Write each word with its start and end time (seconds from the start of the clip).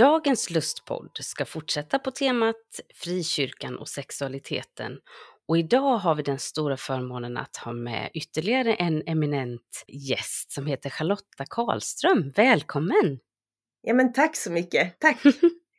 Dagens 0.00 0.50
lustpodd 0.50 1.10
ska 1.20 1.44
fortsätta 1.44 1.98
på 1.98 2.10
temat 2.10 2.80
frikyrkan 2.94 3.78
och 3.78 3.88
sexualiteten. 3.88 4.98
Och 5.48 5.58
idag 5.58 5.98
har 5.98 6.14
vi 6.14 6.22
den 6.22 6.38
stora 6.38 6.76
förmånen 6.76 7.36
att 7.36 7.56
ha 7.56 7.72
med 7.72 8.10
ytterligare 8.14 8.74
en 8.74 9.02
eminent 9.06 9.84
gäst 9.88 10.52
som 10.52 10.66
heter 10.66 10.90
Charlotta 10.90 11.44
Karlström. 11.50 12.30
Välkommen! 12.36 13.18
Ja 13.82 13.94
men 13.94 14.12
tack 14.12 14.36
så 14.36 14.50
mycket, 14.50 15.00
tack! 15.00 15.22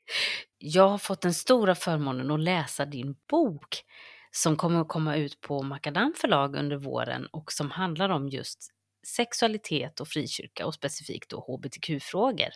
Jag 0.58 0.88
har 0.88 0.98
fått 0.98 1.22
den 1.22 1.34
stora 1.34 1.76
förmånen 1.76 2.32
att 2.32 2.40
läsa 2.40 2.86
din 2.86 3.16
bok 3.30 3.84
som 4.32 4.58
kommer 4.58 4.82
att 4.82 4.90
komma 4.90 5.16
ut 5.16 5.42
på 5.42 5.64
Makadam 5.64 6.14
förlag 6.18 6.56
under 6.56 6.78
våren 6.78 7.26
och 7.26 7.52
som 7.52 7.72
handlar 7.72 8.10
om 8.10 8.30
just 8.30 8.70
sexualitet 9.08 10.00
och 10.00 10.08
frikyrka 10.08 10.66
och 10.66 10.74
specifikt 10.74 11.30
då 11.30 11.40
hbtq-frågor. 11.40 12.50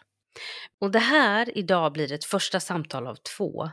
Och 0.81 0.91
det 0.91 0.99
här 0.99 1.57
idag 1.57 1.93
blir 1.93 2.13
ett 2.13 2.25
första 2.25 2.59
samtal 2.59 3.07
av 3.07 3.15
två 3.15 3.69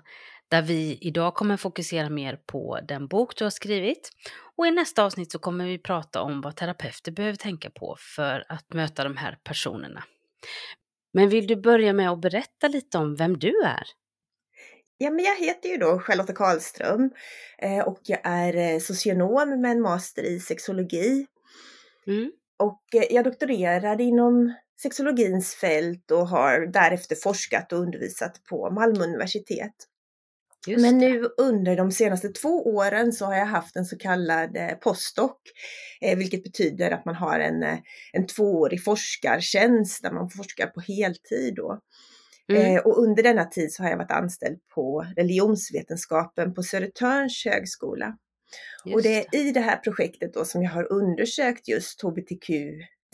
där 0.49 0.63
vi 0.63 0.99
idag 1.01 1.35
kommer 1.35 1.57
fokusera 1.57 2.11
mer 2.11 2.37
på 2.47 2.79
den 2.89 3.09
bok 3.09 3.37
du 3.37 3.45
har 3.45 3.51
skrivit 3.51 4.11
och 4.57 4.67
i 4.67 4.71
nästa 4.71 5.05
avsnitt 5.05 5.33
så 5.33 5.39
kommer 5.39 5.67
vi 5.67 5.79
prata 5.79 6.23
om 6.23 6.41
vad 6.41 6.57
terapeuter 6.57 7.13
behöver 7.13 7.37
tänka 7.37 7.71
på 7.71 7.97
för 7.99 8.45
att 8.49 8.75
möta 8.75 9.05
de 9.05 9.17
här 9.17 9.39
personerna. 9.45 10.05
Men 11.13 11.29
vill 11.29 11.47
du 11.47 11.57
börja 11.57 11.93
med 11.93 12.11
att 12.11 12.21
berätta 12.21 12.69
lite 12.69 12.99
om 12.99 13.17
vem 13.17 13.39
du 13.39 13.63
är? 13.65 13.83
Ja, 14.99 15.11
men 15.11 15.25
jag 15.25 15.37
heter 15.37 15.69
ju 15.69 15.77
då 15.77 15.99
Charlotta 15.99 16.33
Karlström 16.33 17.11
eh, 17.59 17.79
och 17.79 18.01
jag 18.03 18.21
är 18.25 18.57
eh, 18.57 18.79
socionom 18.79 19.61
med 19.61 19.71
en 19.71 19.81
master 19.81 20.23
i 20.23 20.41
sexologi. 20.41 21.27
Mm. 22.07 22.33
Och 22.59 22.83
eh, 22.95 23.05
jag 23.11 23.25
doktorerade 23.25 24.03
inom 24.03 24.55
sexologins 24.83 25.55
fält 25.55 26.11
och 26.11 26.29
har 26.29 26.67
därefter 26.73 27.17
forskat 27.17 27.73
och 27.73 27.79
undervisat 27.79 28.45
på 28.45 28.71
Malmö 28.71 29.05
universitet. 29.05 29.75
Just 30.67 30.83
Men 30.83 30.99
nu 30.99 31.29
under 31.37 31.77
de 31.77 31.93
senaste 31.93 32.29
två 32.29 32.67
åren 32.67 33.13
så 33.13 33.25
har 33.25 33.35
jag 33.35 33.47
haft 33.47 33.77
en 33.77 33.85
så 33.85 33.99
kallad 33.99 34.57
eh, 34.57 34.75
postdoc, 34.75 35.37
eh, 36.01 36.19
vilket 36.19 36.43
betyder 36.43 36.91
att 36.91 37.05
man 37.05 37.15
har 37.15 37.41
en, 37.41 37.63
eh, 37.63 37.79
en 38.13 38.27
tvåårig 38.27 38.85
forskartjänst 38.85 40.03
där 40.03 40.13
man 40.13 40.31
forskar 40.31 40.67
på 40.67 40.81
heltid. 40.81 41.55
Då. 41.55 41.81
Mm. 42.53 42.83
Och 42.85 43.03
under 43.03 43.23
denna 43.23 43.45
tid 43.45 43.73
så 43.73 43.83
har 43.83 43.91
jag 43.91 43.97
varit 43.97 44.11
anställd 44.11 44.59
på 44.75 45.07
religionsvetenskapen 45.17 46.55
på 46.55 46.63
Södertörns 46.63 47.45
högskola. 47.45 48.17
Just 48.85 48.97
och 48.97 49.03
det 49.03 49.17
är 49.17 49.37
i 49.37 49.53
det 49.53 49.61
här 49.61 49.77
projektet 49.77 50.35
då 50.35 50.45
som 50.45 50.63
jag 50.63 50.71
har 50.71 50.93
undersökt 50.93 51.69
just 51.69 52.03
hbtq 52.03 52.51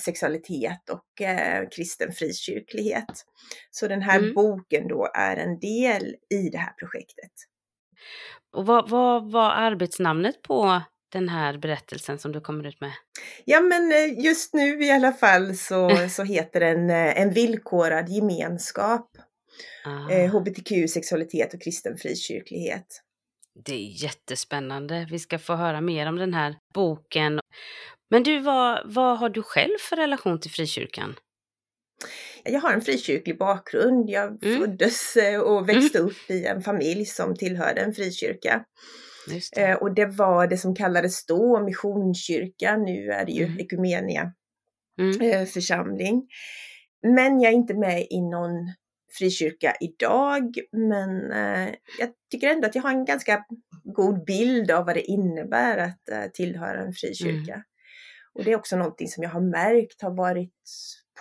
sexualitet 0.02 0.90
och 0.90 1.22
eh, 1.22 1.68
kristen 1.68 2.12
frikyrklighet. 2.12 3.24
Så 3.70 3.88
den 3.88 4.02
här 4.02 4.18
mm. 4.18 4.34
boken 4.34 4.88
då 4.88 5.10
är 5.14 5.36
en 5.36 5.58
del 5.58 6.14
i 6.30 6.48
det 6.48 6.58
här 6.58 6.72
projektet. 6.72 7.32
Och 8.52 8.66
vad, 8.66 8.90
vad 8.90 9.30
var 9.30 9.50
arbetsnamnet 9.50 10.42
på 10.42 10.82
den 11.12 11.28
här 11.28 11.58
berättelsen 11.58 12.18
som 12.18 12.32
du 12.32 12.40
kommer 12.40 12.66
ut 12.66 12.80
med? 12.80 12.92
Ja 13.44 13.60
men 13.60 13.92
eh, 13.92 14.24
just 14.24 14.54
nu 14.54 14.84
i 14.84 14.90
alla 14.90 15.12
fall 15.12 15.56
så, 15.56 16.08
så 16.10 16.24
heter 16.24 16.60
den 16.60 16.90
eh, 16.90 17.20
En 17.20 17.30
villkorad 17.30 18.08
gemenskap. 18.08 19.10
Ah. 19.84 20.10
Eh, 20.10 20.30
HBTQ, 20.30 20.90
sexualitet 20.90 21.54
och 21.54 21.62
kristen 21.62 21.96
frikyrklighet. 21.96 23.02
Det 23.64 23.74
är 23.74 24.02
jättespännande. 24.02 25.06
Vi 25.10 25.18
ska 25.18 25.38
få 25.38 25.54
höra 25.54 25.80
mer 25.80 26.06
om 26.06 26.16
den 26.16 26.34
här 26.34 26.56
boken. 26.74 27.40
Men 28.10 28.22
du, 28.22 28.38
vad, 28.38 28.80
vad 28.84 29.18
har 29.18 29.28
du 29.28 29.42
själv 29.42 29.78
för 29.80 29.96
relation 29.96 30.40
till 30.40 30.50
frikyrkan? 30.50 31.14
Jag 32.44 32.60
har 32.60 32.72
en 32.72 32.80
frikyrklig 32.80 33.38
bakgrund. 33.38 34.10
Jag 34.10 34.44
mm. 34.44 34.60
föddes 34.60 35.16
eh, 35.16 35.40
och 35.40 35.68
växte 35.68 35.98
mm. 35.98 36.10
upp 36.10 36.30
i 36.30 36.44
en 36.44 36.62
familj 36.62 37.04
som 37.04 37.36
tillhörde 37.36 37.80
en 37.80 37.94
frikyrka. 37.94 38.64
Det. 39.28 39.62
Eh, 39.62 39.76
och 39.76 39.94
det 39.94 40.06
var 40.06 40.46
det 40.46 40.58
som 40.58 40.74
kallades 40.74 41.26
då 41.26 41.60
missionskyrka. 41.60 42.76
Nu 42.76 43.10
är 43.10 43.26
det 43.26 43.32
ju 43.32 43.44
mm. 43.44 43.58
Ekumenia 43.58 44.32
mm. 45.00 45.20
Eh, 45.20 45.46
församling. 45.46 46.28
Men 47.02 47.40
jag 47.40 47.52
är 47.52 47.56
inte 47.56 47.74
med 47.74 48.06
i 48.10 48.20
någon 48.20 48.72
frikyrka 49.10 49.74
idag, 49.80 50.58
men 50.72 51.32
eh, 51.32 51.74
jag 51.98 52.10
tycker 52.30 52.48
ändå 52.48 52.66
att 52.66 52.74
jag 52.74 52.82
har 52.82 52.90
en 52.90 53.04
ganska 53.04 53.44
god 53.84 54.24
bild 54.24 54.70
av 54.70 54.86
vad 54.86 54.96
det 54.96 55.02
innebär 55.02 55.78
att 55.78 56.08
eh, 56.08 56.30
tillhöra 56.34 56.80
en 56.80 56.92
frikyrka. 56.92 57.52
Mm. 57.52 57.64
Och 58.34 58.44
det 58.44 58.52
är 58.52 58.56
också 58.56 58.76
någonting 58.76 59.08
som 59.08 59.22
jag 59.22 59.30
har 59.30 59.40
märkt 59.40 60.02
har 60.02 60.16
varit 60.16 60.54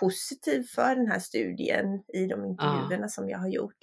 positivt 0.00 0.70
för 0.70 0.96
den 0.96 1.06
här 1.06 1.18
studien 1.18 1.86
i 2.14 2.26
de 2.26 2.44
intervjuerna 2.44 3.04
ja. 3.04 3.08
som 3.08 3.28
jag 3.28 3.38
har 3.38 3.48
gjort. 3.48 3.78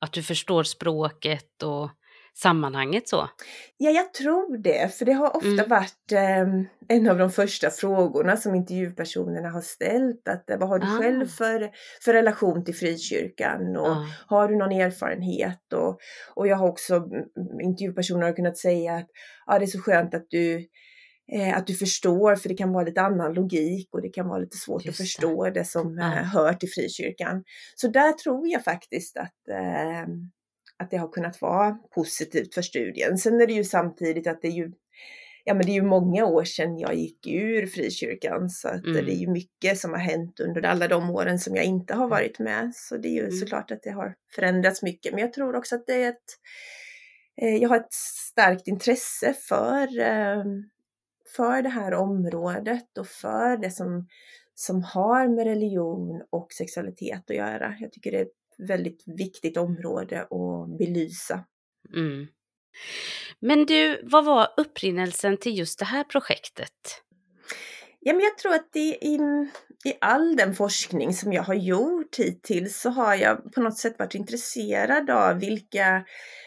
Att 0.00 0.12
du 0.12 0.22
förstår 0.22 0.62
språket 0.62 1.62
och 1.62 1.90
sammanhanget 2.42 3.08
så? 3.08 3.28
Ja, 3.76 3.90
jag 3.90 4.14
tror 4.14 4.58
det, 4.58 4.94
för 4.98 5.04
det 5.04 5.12
har 5.12 5.36
ofta 5.36 5.48
mm. 5.48 5.68
varit 5.68 6.12
eh, 6.12 6.98
en 6.98 7.08
av 7.10 7.18
de 7.18 7.30
första 7.30 7.70
frågorna 7.70 8.36
som 8.36 8.54
intervjupersonerna 8.54 9.50
har 9.50 9.60
ställt. 9.60 10.28
Att, 10.28 10.50
eh, 10.50 10.58
vad 10.58 10.68
har 10.68 10.78
du 10.78 10.86
ah. 10.86 11.00
själv 11.00 11.26
för, 11.26 11.70
för 12.04 12.12
relation 12.12 12.64
till 12.64 12.74
frikyrkan 12.74 13.76
och 13.76 13.88
ah. 13.88 14.06
har 14.26 14.48
du 14.48 14.56
någon 14.56 14.72
erfarenhet? 14.72 15.72
Och, 15.72 15.98
och 16.34 16.48
jag 16.48 16.56
har 16.56 16.68
också, 16.68 17.08
intervjupersoner 17.62 18.26
har 18.26 18.32
kunnat 18.32 18.58
säga 18.58 18.94
att 18.94 19.08
ah, 19.46 19.58
det 19.58 19.64
är 19.64 19.66
så 19.66 19.80
skönt 19.80 20.14
att 20.14 20.26
du 20.28 20.68
eh, 21.32 21.56
att 21.56 21.66
du 21.66 21.74
förstår, 21.74 22.36
för 22.36 22.48
det 22.48 22.54
kan 22.54 22.72
vara 22.72 22.84
lite 22.84 23.00
annan 23.00 23.34
logik 23.34 23.88
och 23.92 24.02
det 24.02 24.08
kan 24.08 24.28
vara 24.28 24.38
lite 24.38 24.56
svårt 24.56 24.84
Just 24.84 25.00
att 25.00 25.06
förstå 25.06 25.44
det, 25.44 25.50
det 25.50 25.64
som 25.64 25.98
eh, 25.98 26.04
hör 26.04 26.52
till 26.52 26.70
frikyrkan. 26.70 27.44
Så 27.74 27.88
där 27.88 28.12
tror 28.12 28.48
jag 28.48 28.64
faktiskt 28.64 29.16
att 29.16 29.48
eh, 29.50 30.06
att 30.78 30.90
det 30.90 30.96
har 30.96 31.08
kunnat 31.08 31.40
vara 31.40 31.78
positivt 31.94 32.54
för 32.54 32.62
studien. 32.62 33.18
Sen 33.18 33.40
är 33.40 33.46
det 33.46 33.52
ju 33.52 33.64
samtidigt 33.64 34.26
att 34.26 34.42
det 34.42 34.48
är 34.48 34.52
ju 34.52 34.72
Ja 35.48 35.54
men 35.54 35.66
det 35.66 35.72
är 35.72 35.74
ju 35.74 35.82
många 35.82 36.26
år 36.26 36.44
sedan 36.44 36.78
jag 36.78 36.94
gick 36.94 37.26
ur 37.26 37.66
frikyrkan 37.66 38.50
så 38.50 38.68
att 38.68 38.86
mm. 38.86 39.06
det 39.06 39.12
är 39.12 39.18
ju 39.18 39.30
mycket 39.30 39.78
som 39.78 39.90
har 39.90 39.98
hänt 39.98 40.40
under 40.40 40.62
alla 40.62 40.88
de 40.88 41.10
åren 41.10 41.38
som 41.38 41.56
jag 41.56 41.64
inte 41.64 41.94
har 41.94 42.08
varit 42.08 42.38
med. 42.38 42.72
Så 42.74 42.96
det 42.96 43.08
är 43.08 43.12
ju 43.12 43.20
mm. 43.20 43.32
såklart 43.32 43.70
att 43.70 43.82
det 43.82 43.90
har 43.90 44.14
förändrats 44.34 44.82
mycket. 44.82 45.12
Men 45.12 45.20
jag 45.20 45.32
tror 45.32 45.56
också 45.56 45.74
att 45.74 45.86
det 45.86 46.02
är 46.02 46.08
ett 46.08 46.38
eh, 47.42 47.56
jag 47.56 47.68
har 47.68 47.76
ett 47.76 47.92
starkt 48.30 48.68
intresse 48.68 49.34
för, 49.48 50.00
eh, 50.00 50.44
för 51.36 51.62
det 51.62 51.68
här 51.68 51.94
området 51.94 52.98
och 52.98 53.08
för 53.08 53.56
det 53.56 53.70
som, 53.70 54.08
som 54.54 54.82
har 54.82 55.28
med 55.28 55.44
religion 55.44 56.22
och 56.30 56.52
sexualitet 56.52 57.30
att 57.30 57.36
göra. 57.36 57.74
Jag 57.80 57.92
tycker 57.92 58.10
det 58.12 58.20
är 58.20 58.28
väldigt 58.58 59.02
viktigt 59.06 59.56
område 59.56 60.22
att 60.22 60.78
belysa. 60.78 61.44
Mm. 61.94 62.26
Men 63.40 63.66
du, 63.66 64.00
vad 64.04 64.24
var 64.24 64.48
upprinnelsen 64.56 65.36
till 65.36 65.58
just 65.58 65.78
det 65.78 65.84
här 65.84 66.04
projektet? 66.04 67.02
Ja, 68.00 68.12
men 68.12 68.22
jag 68.22 68.38
tror 68.38 68.54
att 68.54 68.76
i, 68.76 68.88
i, 69.00 69.18
i 69.84 69.94
all 70.00 70.36
den 70.36 70.54
forskning 70.54 71.14
som 71.14 71.32
jag 71.32 71.42
har 71.42 71.54
gjort 71.54 72.16
hittills 72.18 72.80
så 72.80 72.90
har 72.90 73.14
jag 73.14 73.52
på 73.52 73.60
något 73.60 73.78
sätt 73.78 73.98
varit 73.98 74.14
intresserad 74.14 75.10
av 75.10 75.40
vilka, 75.40 76.04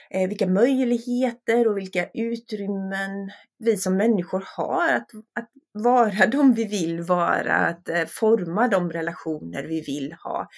eh, 0.10 0.30
vilka 0.30 0.48
möjligheter 0.48 1.68
och 1.68 1.78
vilka 1.78 2.10
utrymmen 2.13 3.31
vi 3.60 3.78
som 3.78 3.98
människor 3.98 4.44
har 4.58 4.90
att, 4.90 5.12
att 5.40 5.50
vara 5.74 6.26
de 6.32 6.54
vi 6.54 6.66
vill 6.66 7.02
vara, 7.02 7.56
att 7.56 7.90
eh, 7.90 8.06
forma 8.06 8.68
de 8.68 8.92
relationer 8.92 9.64
vi 9.64 9.82
vill 9.82 10.16
ha, 10.24 10.50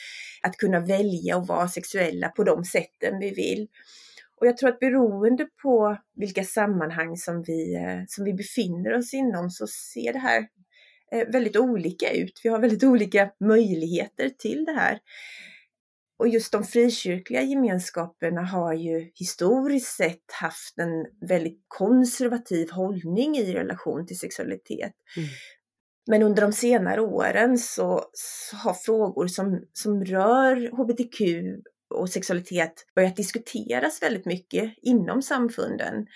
att 0.42 0.58
kunna 0.58 0.80
välja 0.80 1.38
och 1.38 1.48
vara 1.48 1.68
sexuella 1.68 2.30
på 2.30 2.44
de 2.44 2.64
sätten 2.64 3.20
vi 3.20 3.30
vill. 3.30 3.68
Och 4.40 4.48
jag 4.48 4.58
tror 4.58 4.70
att 4.70 4.80
beroende 4.80 5.48
på 5.62 5.98
vilka 6.16 6.44
sammanhang 6.44 7.18
som 7.18 7.44
vi, 7.44 7.76
eh, 7.76 8.04
som 8.08 8.26
vi 8.26 8.34
befinner 8.34 8.94
oss 8.94 9.14
inom 9.14 9.50
så 9.50 9.68
ser 9.68 10.14
det 10.14 10.20
här 10.20 10.48
eh, 11.12 11.28
väldigt 11.28 11.56
olika 11.56 12.12
ut. 12.12 12.42
Vi 12.44 12.50
har 12.50 12.60
väldigt 12.60 12.84
olika 12.94 13.32
möjligheter 13.40 14.30
till 14.30 14.66
det 14.66 14.74
här. 14.74 15.00
Och 16.24 16.30
just 16.30 16.52
de 16.52 16.64
frikyrkliga 16.64 17.42
gemenskaperna 17.42 18.42
har 18.42 18.74
ju 18.74 19.12
historiskt 19.16 19.96
sett 19.96 20.32
haft 20.32 20.78
en 20.78 21.28
väldigt 21.30 21.66
konservativ 21.68 22.72
hållning 22.72 23.38
i 23.38 23.54
relation 23.54 24.08
till 24.08 24.20
sexualitet. 24.20 24.94
Mm. 25.18 25.30
Men 26.08 26.24
under 26.24 26.42
de 26.42 26.54
senare 26.54 27.02
åren 27.02 27.58
så, 27.58 28.06
så, 28.14 28.56
har 28.56 28.74
frågor 28.74 29.28
som, 29.28 29.62
som 29.74 30.06
rör 30.06 30.56
hbtq 30.72 31.22
och 31.90 32.10
sexualitet 32.10 32.74
börjat 32.96 33.16
diskuteras 33.16 34.02
väldigt 34.02 34.26
mycket 34.26 34.74
inom 34.82 35.22
samfunden. 35.22 36.08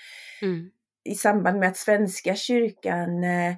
Mm. 0.41 0.69
I 1.03 1.15
samband 1.15 1.59
med 1.59 1.69
att 1.69 1.77
Svenska 1.77 2.35
kyrkan 2.35 3.23
eh, 3.23 3.55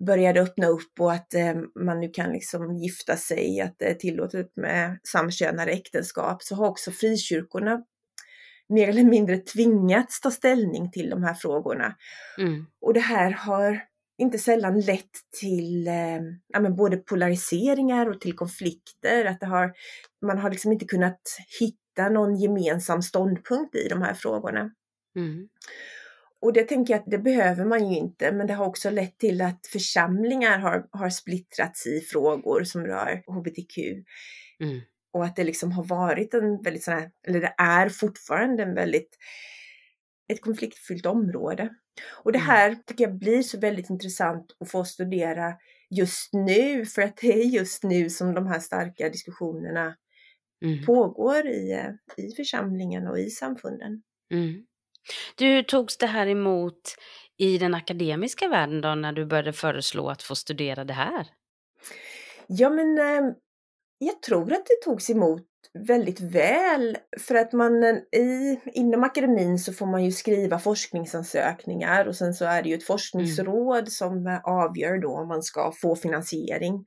började 0.00 0.40
öppna 0.40 0.66
upp 0.66 1.00
och 1.00 1.12
att 1.12 1.34
eh, 1.34 1.54
man 1.74 2.00
nu 2.00 2.08
kan 2.08 2.32
liksom 2.32 2.76
gifta 2.76 3.16
sig, 3.16 3.60
att 3.60 3.74
det 3.78 3.90
är 3.90 3.94
tillåtet 3.94 4.56
med 4.56 4.98
samkönade 5.02 5.70
äktenskap, 5.70 6.42
så 6.42 6.54
har 6.54 6.68
också 6.68 6.90
frikyrkorna 6.90 7.82
mer 8.68 8.88
eller 8.88 9.04
mindre 9.04 9.38
tvingats 9.38 10.20
ta 10.20 10.30
ställning 10.30 10.90
till 10.90 11.10
de 11.10 11.22
här 11.22 11.34
frågorna. 11.34 11.96
Mm. 12.38 12.66
Och 12.80 12.94
det 12.94 13.00
här 13.00 13.30
har 13.30 13.80
inte 14.18 14.38
sällan 14.38 14.80
lett 14.80 15.10
till 15.40 15.88
eh, 15.88 16.20
ja, 16.48 16.70
både 16.70 16.96
polariseringar 16.96 18.10
och 18.10 18.20
till 18.20 18.36
konflikter. 18.36 19.24
Att 19.24 19.40
det 19.40 19.46
har, 19.46 19.72
man 20.26 20.38
har 20.38 20.50
liksom 20.50 20.72
inte 20.72 20.84
kunnat 20.84 21.20
hitta 21.60 22.08
någon 22.08 22.36
gemensam 22.36 23.02
ståndpunkt 23.02 23.74
i 23.74 23.88
de 23.88 24.02
här 24.02 24.14
frågorna. 24.14 24.70
Mm. 25.16 25.48
Och 26.40 26.52
det 26.52 26.62
tänker 26.62 26.94
jag 26.94 27.00
att 27.00 27.10
det 27.10 27.18
behöver 27.18 27.64
man 27.64 27.92
ju 27.92 27.98
inte, 27.98 28.32
men 28.32 28.46
det 28.46 28.54
har 28.54 28.66
också 28.66 28.90
lett 28.90 29.18
till 29.18 29.40
att 29.40 29.66
församlingar 29.66 30.58
har, 30.58 30.86
har 30.90 31.10
splittrats 31.10 31.86
i 31.86 32.00
frågor 32.00 32.64
som 32.64 32.86
rör 32.86 33.22
hbtq. 33.26 33.78
Mm. 34.60 34.80
Och 35.12 35.24
att 35.24 35.36
det 35.36 35.44
liksom 35.44 35.72
har 35.72 35.84
varit 35.84 36.34
en 36.34 36.62
väldigt 36.62 36.84
sån 36.84 36.94
här, 36.94 37.10
eller 37.26 37.40
det 37.40 37.54
är 37.58 37.88
fortfarande 37.88 38.62
en 38.62 38.74
väldigt, 38.74 39.16
ett 40.28 40.40
konfliktfyllt 40.40 41.06
område. 41.06 41.70
Och 42.24 42.32
det 42.32 42.38
mm. 42.38 42.46
här 42.46 42.74
tycker 42.86 43.04
jag 43.04 43.18
blir 43.18 43.42
så 43.42 43.58
väldigt 43.58 43.90
intressant 43.90 44.56
att 44.60 44.70
få 44.70 44.84
studera 44.84 45.54
just 45.90 46.32
nu, 46.32 46.86
för 46.86 47.02
att 47.02 47.16
det 47.16 47.32
är 47.32 47.44
just 47.44 47.82
nu 47.82 48.10
som 48.10 48.34
de 48.34 48.46
här 48.46 48.60
starka 48.60 49.08
diskussionerna 49.08 49.96
mm. 50.64 50.84
pågår 50.84 51.46
i, 51.46 51.92
i 52.16 52.32
församlingen 52.36 53.06
och 53.06 53.18
i 53.18 53.30
samfunden. 53.30 54.02
Mm. 54.32 54.66
Du, 55.34 55.46
hur 55.46 55.62
togs 55.62 55.96
det 55.96 56.06
här 56.06 56.26
emot 56.26 56.94
i 57.38 57.58
den 57.58 57.74
akademiska 57.74 58.48
världen 58.48 58.80
då, 58.80 58.94
när 58.94 59.12
du 59.12 59.26
började 59.26 59.52
föreslå 59.52 60.08
att 60.08 60.22
få 60.22 60.34
studera 60.34 60.84
det 60.84 60.92
här? 60.92 61.26
Ja, 62.46 62.70
men 62.70 62.98
eh, 62.98 63.32
jag 63.98 64.22
tror 64.22 64.52
att 64.52 64.66
det 64.66 64.84
togs 64.84 65.10
emot 65.10 65.46
väldigt 65.78 66.20
väl 66.20 66.98
för 67.20 67.34
att 67.34 67.52
man 67.52 67.84
i, 68.16 68.60
inom 68.64 69.04
akademin 69.04 69.58
så 69.58 69.72
får 69.72 69.86
man 69.86 70.04
ju 70.04 70.12
skriva 70.12 70.58
forskningsansökningar 70.58 72.06
och 72.06 72.16
sen 72.16 72.34
så 72.34 72.44
är 72.44 72.62
det 72.62 72.68
ju 72.68 72.74
ett 72.74 72.86
forskningsråd 72.86 73.78
mm. 73.78 73.86
som 73.86 74.40
avgör 74.44 74.98
då 74.98 75.10
om 75.10 75.28
man 75.28 75.42
ska 75.42 75.72
få 75.82 75.96
finansiering. 75.96 76.84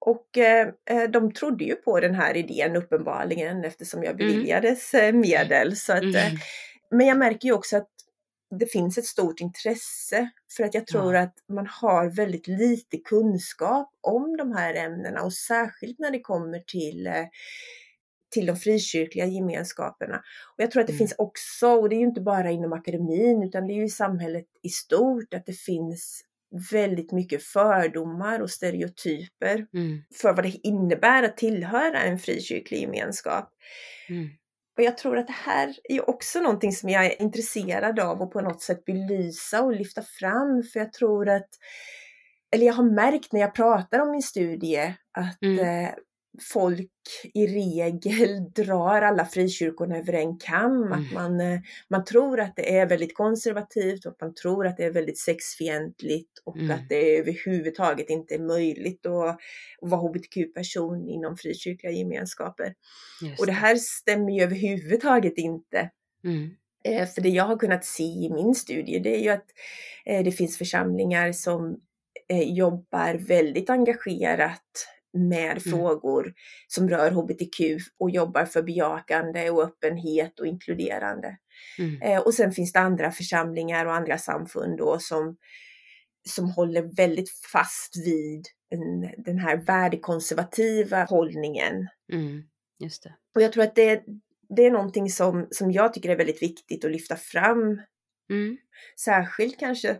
Och 0.00 0.38
eh, 0.38 0.68
eh, 0.90 1.10
de 1.10 1.32
trodde 1.32 1.64
ju 1.64 1.74
på 1.74 2.00
den 2.00 2.14
här 2.14 2.36
idén 2.36 2.76
uppenbarligen 2.76 3.64
eftersom 3.64 4.02
jag 4.02 4.20
mm. 4.20 4.26
beviljades 4.26 4.94
mm. 4.94 5.20
medel. 5.20 5.76
Så 5.76 5.92
att, 5.92 6.02
mm. 6.02 6.36
Men 6.90 7.06
jag 7.06 7.18
märker 7.18 7.48
ju 7.48 7.54
också 7.54 7.76
att 7.76 7.88
det 8.58 8.66
finns 8.66 8.98
ett 8.98 9.04
stort 9.04 9.40
intresse 9.40 10.30
för 10.56 10.64
att 10.64 10.74
jag 10.74 10.86
tror 10.86 11.14
ja. 11.14 11.20
att 11.20 11.34
man 11.48 11.66
har 11.66 12.10
väldigt 12.10 12.46
lite 12.46 12.96
kunskap 12.96 13.90
om 14.00 14.36
de 14.36 14.52
här 14.52 14.74
ämnena 14.74 15.22
och 15.22 15.32
särskilt 15.32 15.98
när 15.98 16.10
det 16.10 16.20
kommer 16.20 16.58
till 16.58 17.06
eh, 17.06 17.26
till 18.30 18.46
de 18.46 18.56
frikyrkliga 18.56 19.26
gemenskaperna. 19.26 20.16
Och 20.56 20.62
jag 20.62 20.70
tror 20.70 20.80
att 20.80 20.86
det 20.86 20.92
mm. 20.92 20.98
finns 20.98 21.14
också, 21.18 21.68
och 21.68 21.88
det 21.88 21.94
är 21.94 21.98
ju 21.98 22.06
inte 22.06 22.20
bara 22.20 22.50
inom 22.50 22.72
akademin 22.72 23.42
utan 23.42 23.66
det 23.66 23.72
är 23.72 23.76
ju 23.76 23.84
i 23.84 23.88
samhället 23.88 24.46
i 24.62 24.68
stort, 24.68 25.34
att 25.34 25.46
det 25.46 25.58
finns 25.58 26.24
väldigt 26.72 27.12
mycket 27.12 27.42
fördomar 27.42 28.40
och 28.40 28.50
stereotyper 28.50 29.66
mm. 29.74 30.02
för 30.14 30.32
vad 30.32 30.44
det 30.44 30.60
innebär 30.62 31.22
att 31.22 31.36
tillhöra 31.36 32.02
en 32.02 32.18
frikyrklig 32.18 32.80
gemenskap. 32.80 33.50
Mm. 34.08 34.28
Och 34.78 34.84
jag 34.84 34.98
tror 34.98 35.18
att 35.18 35.26
det 35.26 35.32
här 35.32 35.74
är 35.84 36.10
också 36.10 36.40
någonting 36.40 36.72
som 36.72 36.88
jag 36.88 37.06
är 37.06 37.22
intresserad 37.22 38.00
av 38.00 38.22
att 38.22 38.30
på 38.30 38.40
något 38.40 38.62
sätt 38.62 38.84
belysa 38.84 39.62
och 39.62 39.72
lyfta 39.72 40.02
fram. 40.02 40.62
För 40.62 40.80
jag 40.80 40.92
tror 40.92 41.28
att, 41.28 41.48
eller 42.54 42.66
jag 42.66 42.74
har 42.74 42.94
märkt 42.94 43.32
när 43.32 43.40
jag 43.40 43.54
pratar 43.54 43.98
om 43.98 44.10
min 44.10 44.22
studie 44.22 44.94
att 45.18 45.42
mm. 45.42 45.84
eh, 45.84 45.90
folk 46.52 46.90
i 47.34 47.46
regel 47.46 48.50
drar 48.54 49.02
alla 49.02 49.24
frikyrkorna 49.24 49.98
över 49.98 50.12
en 50.12 50.38
kam. 50.38 50.82
Mm. 50.82 50.92
Att 50.92 51.12
man, 51.12 51.40
eh, 51.40 51.60
man 51.90 52.04
tror 52.04 52.40
att 52.40 52.56
det 52.56 52.78
är 52.78 52.86
väldigt 52.86 53.14
konservativt 53.14 54.06
och 54.06 54.16
man 54.20 54.34
tror 54.34 54.66
att 54.66 54.76
det 54.76 54.84
är 54.84 54.90
väldigt 54.90 55.18
sexfientligt 55.18 56.42
och 56.44 56.56
mm. 56.56 56.70
att 56.70 56.88
det 56.88 57.18
överhuvudtaget 57.18 58.10
inte 58.10 58.34
är 58.34 58.38
möjligt 58.38 59.06
att, 59.06 59.38
vara 59.80 60.00
hbtq-person 60.00 61.08
inom 61.08 61.36
frikyrkliga 61.36 61.92
gemenskaper. 61.92 62.74
Just 63.22 63.40
och 63.40 63.46
det 63.46 63.52
här 63.52 63.76
stämmer 63.76 64.32
ju 64.32 64.42
överhuvudtaget 64.42 65.38
inte. 65.38 65.90
Mm. 66.24 66.50
Eh, 66.84 67.08
för 67.08 67.20
det 67.20 67.28
jag 67.28 67.44
har 67.44 67.56
kunnat 67.56 67.84
se 67.84 68.02
i 68.02 68.30
min 68.34 68.54
studie 68.54 68.98
det 68.98 69.16
är 69.16 69.20
ju 69.20 69.28
att 69.28 69.46
eh, 70.06 70.24
det 70.24 70.32
finns 70.32 70.58
församlingar 70.58 71.32
som 71.32 71.80
jobbar 72.30 73.14
väldigt 73.14 73.70
engagerat 73.70 74.88
med 75.12 75.50
mm. 75.50 75.60
frågor 75.60 76.34
som 76.68 76.88
rör 76.88 77.10
hbtq 77.10 77.60
och 77.98 78.10
jobbar 78.10 78.44
för 78.44 78.62
bejakande 78.62 79.50
och 79.50 79.62
öppenhet 79.62 80.40
och 80.40 80.46
inkluderande. 80.46 81.36
Mm. 81.78 82.02
Eh, 82.02 82.22
och 82.22 82.34
sen 82.34 82.52
finns 82.52 82.72
det 82.72 82.80
andra 82.80 83.10
församlingar 83.10 83.86
och 83.86 83.94
andra 83.94 84.18
samfund 84.18 84.78
då 84.78 84.98
som, 84.98 85.36
som 86.28 86.50
håller 86.50 86.82
väldigt 86.96 87.30
fast 87.52 87.96
vid 88.06 88.46
en, 88.70 89.22
den 89.24 89.38
här 89.38 89.56
värdekonservativa 89.56 91.04
hållningen. 91.04 91.88
Mm. 92.12 92.42
Just 92.78 93.02
det. 93.02 93.14
Och 93.34 93.42
jag 93.42 93.52
tror 93.52 93.64
att 93.64 93.74
det, 93.74 94.02
det 94.56 94.66
är 94.66 94.70
någonting 94.70 95.10
som, 95.10 95.48
som 95.50 95.72
jag 95.72 95.94
tycker 95.94 96.10
är 96.10 96.16
väldigt 96.16 96.42
viktigt 96.42 96.84
att 96.84 96.90
lyfta 96.90 97.16
fram. 97.16 97.82
Mm. 98.30 98.58
Särskilt 99.04 99.58
kanske 99.58 99.96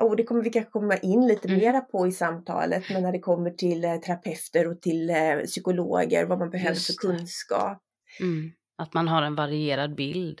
och 0.00 0.16
det 0.16 0.24
kommer 0.24 0.42
vi 0.42 0.50
kanske 0.50 0.70
komma 0.70 0.96
in 0.96 1.26
lite 1.26 1.48
mm. 1.48 1.60
mera 1.60 1.80
på 1.80 2.06
i 2.06 2.12
samtalet, 2.12 2.84
men 2.90 3.02
när 3.02 3.12
det 3.12 3.18
kommer 3.18 3.50
till 3.50 3.84
eh, 3.84 3.96
terapeuter 3.96 4.68
och 4.68 4.80
till 4.80 5.10
eh, 5.10 5.36
psykologer, 5.46 6.24
vad 6.24 6.38
man 6.38 6.50
behöver 6.50 6.74
för 6.74 6.92
kunskap. 6.92 7.82
Mm. 8.20 8.52
Att 8.78 8.94
man 8.94 9.08
har 9.08 9.22
en 9.22 9.34
varierad 9.34 9.94
bild. 9.94 10.40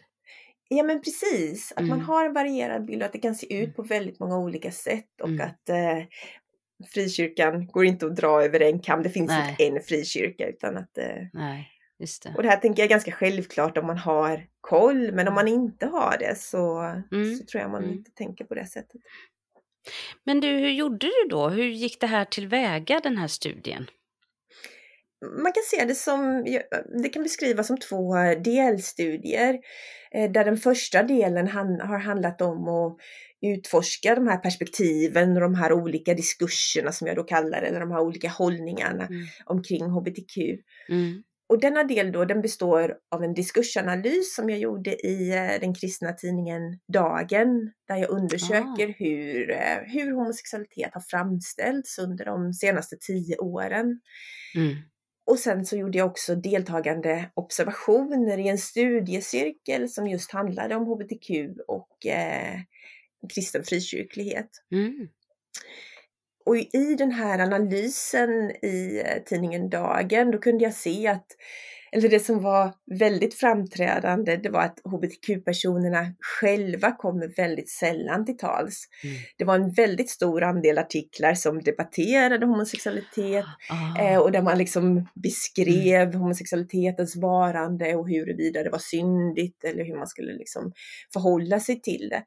Ja 0.68 0.82
men 0.82 1.02
precis, 1.02 1.72
att 1.72 1.78
mm. 1.78 1.90
man 1.90 2.00
har 2.00 2.26
en 2.26 2.32
varierad 2.32 2.84
bild 2.84 3.02
och 3.02 3.06
att 3.06 3.12
det 3.12 3.18
kan 3.18 3.34
se 3.34 3.54
ut 3.54 3.64
mm. 3.64 3.72
på 3.72 3.82
väldigt 3.82 4.20
många 4.20 4.38
olika 4.38 4.70
sätt 4.70 5.20
och 5.22 5.28
mm. 5.28 5.46
att 5.46 5.68
eh, 5.68 6.04
frikyrkan 6.94 7.66
går 7.66 7.84
inte 7.84 8.06
att 8.06 8.16
dra 8.16 8.44
över 8.44 8.60
en 8.60 8.80
kam. 8.80 9.02
Det 9.02 9.10
finns 9.10 9.28
Nej. 9.28 9.50
inte 9.50 9.64
en 9.64 9.82
frikyrka 9.82 10.48
utan 10.48 10.76
att 10.76 10.98
eh, 10.98 11.26
Nej. 11.32 11.68
Det. 12.22 12.34
Och 12.36 12.42
det 12.42 12.48
här 12.48 12.56
tänker 12.56 12.82
jag 12.82 12.86
är 12.86 12.90
ganska 12.90 13.12
självklart 13.12 13.78
om 13.78 13.86
man 13.86 13.98
har 13.98 14.46
koll, 14.60 15.12
men 15.12 15.28
om 15.28 15.34
man 15.34 15.48
inte 15.48 15.86
har 15.86 16.16
det 16.18 16.38
så, 16.38 16.80
mm. 17.12 17.36
så 17.36 17.44
tror 17.44 17.62
jag 17.62 17.70
man 17.70 17.84
mm. 17.84 17.96
inte 17.96 18.10
tänker 18.10 18.44
på 18.44 18.54
det 18.54 18.66
sättet. 18.66 19.00
Men 20.24 20.40
du, 20.40 20.48
hur 20.48 20.70
gjorde 20.70 21.06
du 21.06 21.28
då? 21.30 21.48
Hur 21.48 21.64
gick 21.64 22.00
det 22.00 22.06
här 22.06 22.24
tillväga, 22.24 23.00
den 23.00 23.16
här 23.16 23.28
studien? 23.28 23.86
Man 25.42 25.52
kan 25.52 25.62
se 25.66 25.84
det 25.84 25.94
som, 25.94 26.44
det 27.02 27.08
kan 27.08 27.22
beskrivas 27.22 27.66
som 27.66 27.78
två 27.78 28.14
delstudier. 28.44 29.58
Eh, 30.14 30.30
där 30.30 30.44
den 30.44 30.56
första 30.56 31.02
delen 31.02 31.48
har 31.48 31.98
handlat 31.98 32.42
om 32.42 32.68
att 32.68 32.96
utforska 33.42 34.14
de 34.14 34.28
här 34.28 34.36
perspektiven 34.36 35.34
och 35.36 35.40
de 35.40 35.54
här 35.54 35.72
olika 35.72 36.14
diskurserna 36.14 36.92
som 36.92 37.06
jag 37.06 37.16
då 37.16 37.22
kallar 37.22 37.60
det, 37.60 37.66
eller 37.66 37.80
de 37.80 37.90
här 37.90 38.00
olika 38.00 38.28
hållningarna 38.28 39.06
mm. 39.06 39.26
omkring 39.44 39.84
hbtq. 39.84 40.36
Mm. 40.88 41.22
Och 41.48 41.60
denna 41.60 41.84
del 41.84 42.12
då, 42.12 42.24
den 42.24 42.42
består 42.42 42.96
av 43.10 43.24
en 43.24 43.34
diskursanalys 43.34 44.34
som 44.34 44.50
jag 44.50 44.58
gjorde 44.58 45.06
i 45.06 45.30
eh, 45.30 45.60
den 45.60 45.74
kristna 45.74 46.12
tidningen 46.12 46.78
Dagen, 46.92 47.72
där 47.88 47.96
jag 47.96 48.10
undersöker 48.10 48.88
ah. 48.88 48.94
hur, 48.98 49.50
eh, 49.50 49.78
hur 49.86 50.12
homosexualitet 50.12 50.90
har 50.94 51.02
framställts 51.10 51.98
under 51.98 52.24
de 52.24 52.52
senaste 52.52 52.96
tio 52.96 53.36
åren. 53.36 54.00
Mm. 54.54 54.76
Och 55.26 55.38
sen 55.38 55.66
så 55.66 55.76
gjorde 55.76 55.98
jag 55.98 56.10
också 56.10 56.34
deltagande 56.34 57.30
observationer 57.34 58.38
i 58.38 58.48
en 58.48 58.58
studiecirkel 58.58 59.88
som 59.88 60.06
just 60.06 60.32
handlade 60.32 60.74
om 60.74 60.86
hbtq 60.86 61.30
och 61.66 62.06
eh, 62.06 62.60
kristen 63.34 63.64
frikyrklighet. 63.64 64.50
Mm. 64.72 65.08
Och 66.46 66.56
i 66.56 66.94
den 66.98 67.12
här 67.12 67.38
analysen 67.38 68.50
i 68.62 69.02
eh, 69.06 69.22
tidningen 69.24 69.70
Dagen, 69.70 70.30
då 70.30 70.38
kunde 70.38 70.64
jag 70.64 70.74
se 70.74 71.08
att 71.08 71.26
eller 71.96 72.08
det 72.08 72.20
som 72.20 72.42
var 72.42 72.74
väldigt 72.98 73.34
framträdande, 73.34 74.36
det 74.36 74.48
var 74.48 74.60
att 74.60 74.80
hbtq-personerna 74.84 76.14
själva 76.20 76.92
kommer 76.92 77.36
väldigt 77.36 77.70
sällan 77.70 78.24
till 78.26 78.36
tals. 78.36 78.84
Mm. 79.04 79.16
Det 79.36 79.44
var 79.44 79.54
en 79.54 79.72
väldigt 79.72 80.10
stor 80.10 80.42
andel 80.42 80.78
artiklar 80.78 81.34
som 81.34 81.62
debatterade 81.62 82.46
homosexualitet 82.46 83.44
ah. 83.70 84.02
eh, 84.02 84.18
och 84.18 84.32
där 84.32 84.42
man 84.42 84.58
liksom 84.58 85.08
beskrev 85.14 86.08
mm. 86.08 86.20
homosexualitetens 86.20 87.16
varande 87.16 87.94
och 87.94 88.08
huruvida 88.08 88.62
det 88.62 88.70
var 88.70 88.78
syndigt 88.78 89.64
eller 89.64 89.84
hur 89.84 89.96
man 89.96 90.06
skulle 90.06 90.32
liksom 90.32 90.72
förhålla 91.12 91.60
sig 91.60 91.80
till 91.80 92.08
det. 92.08 92.24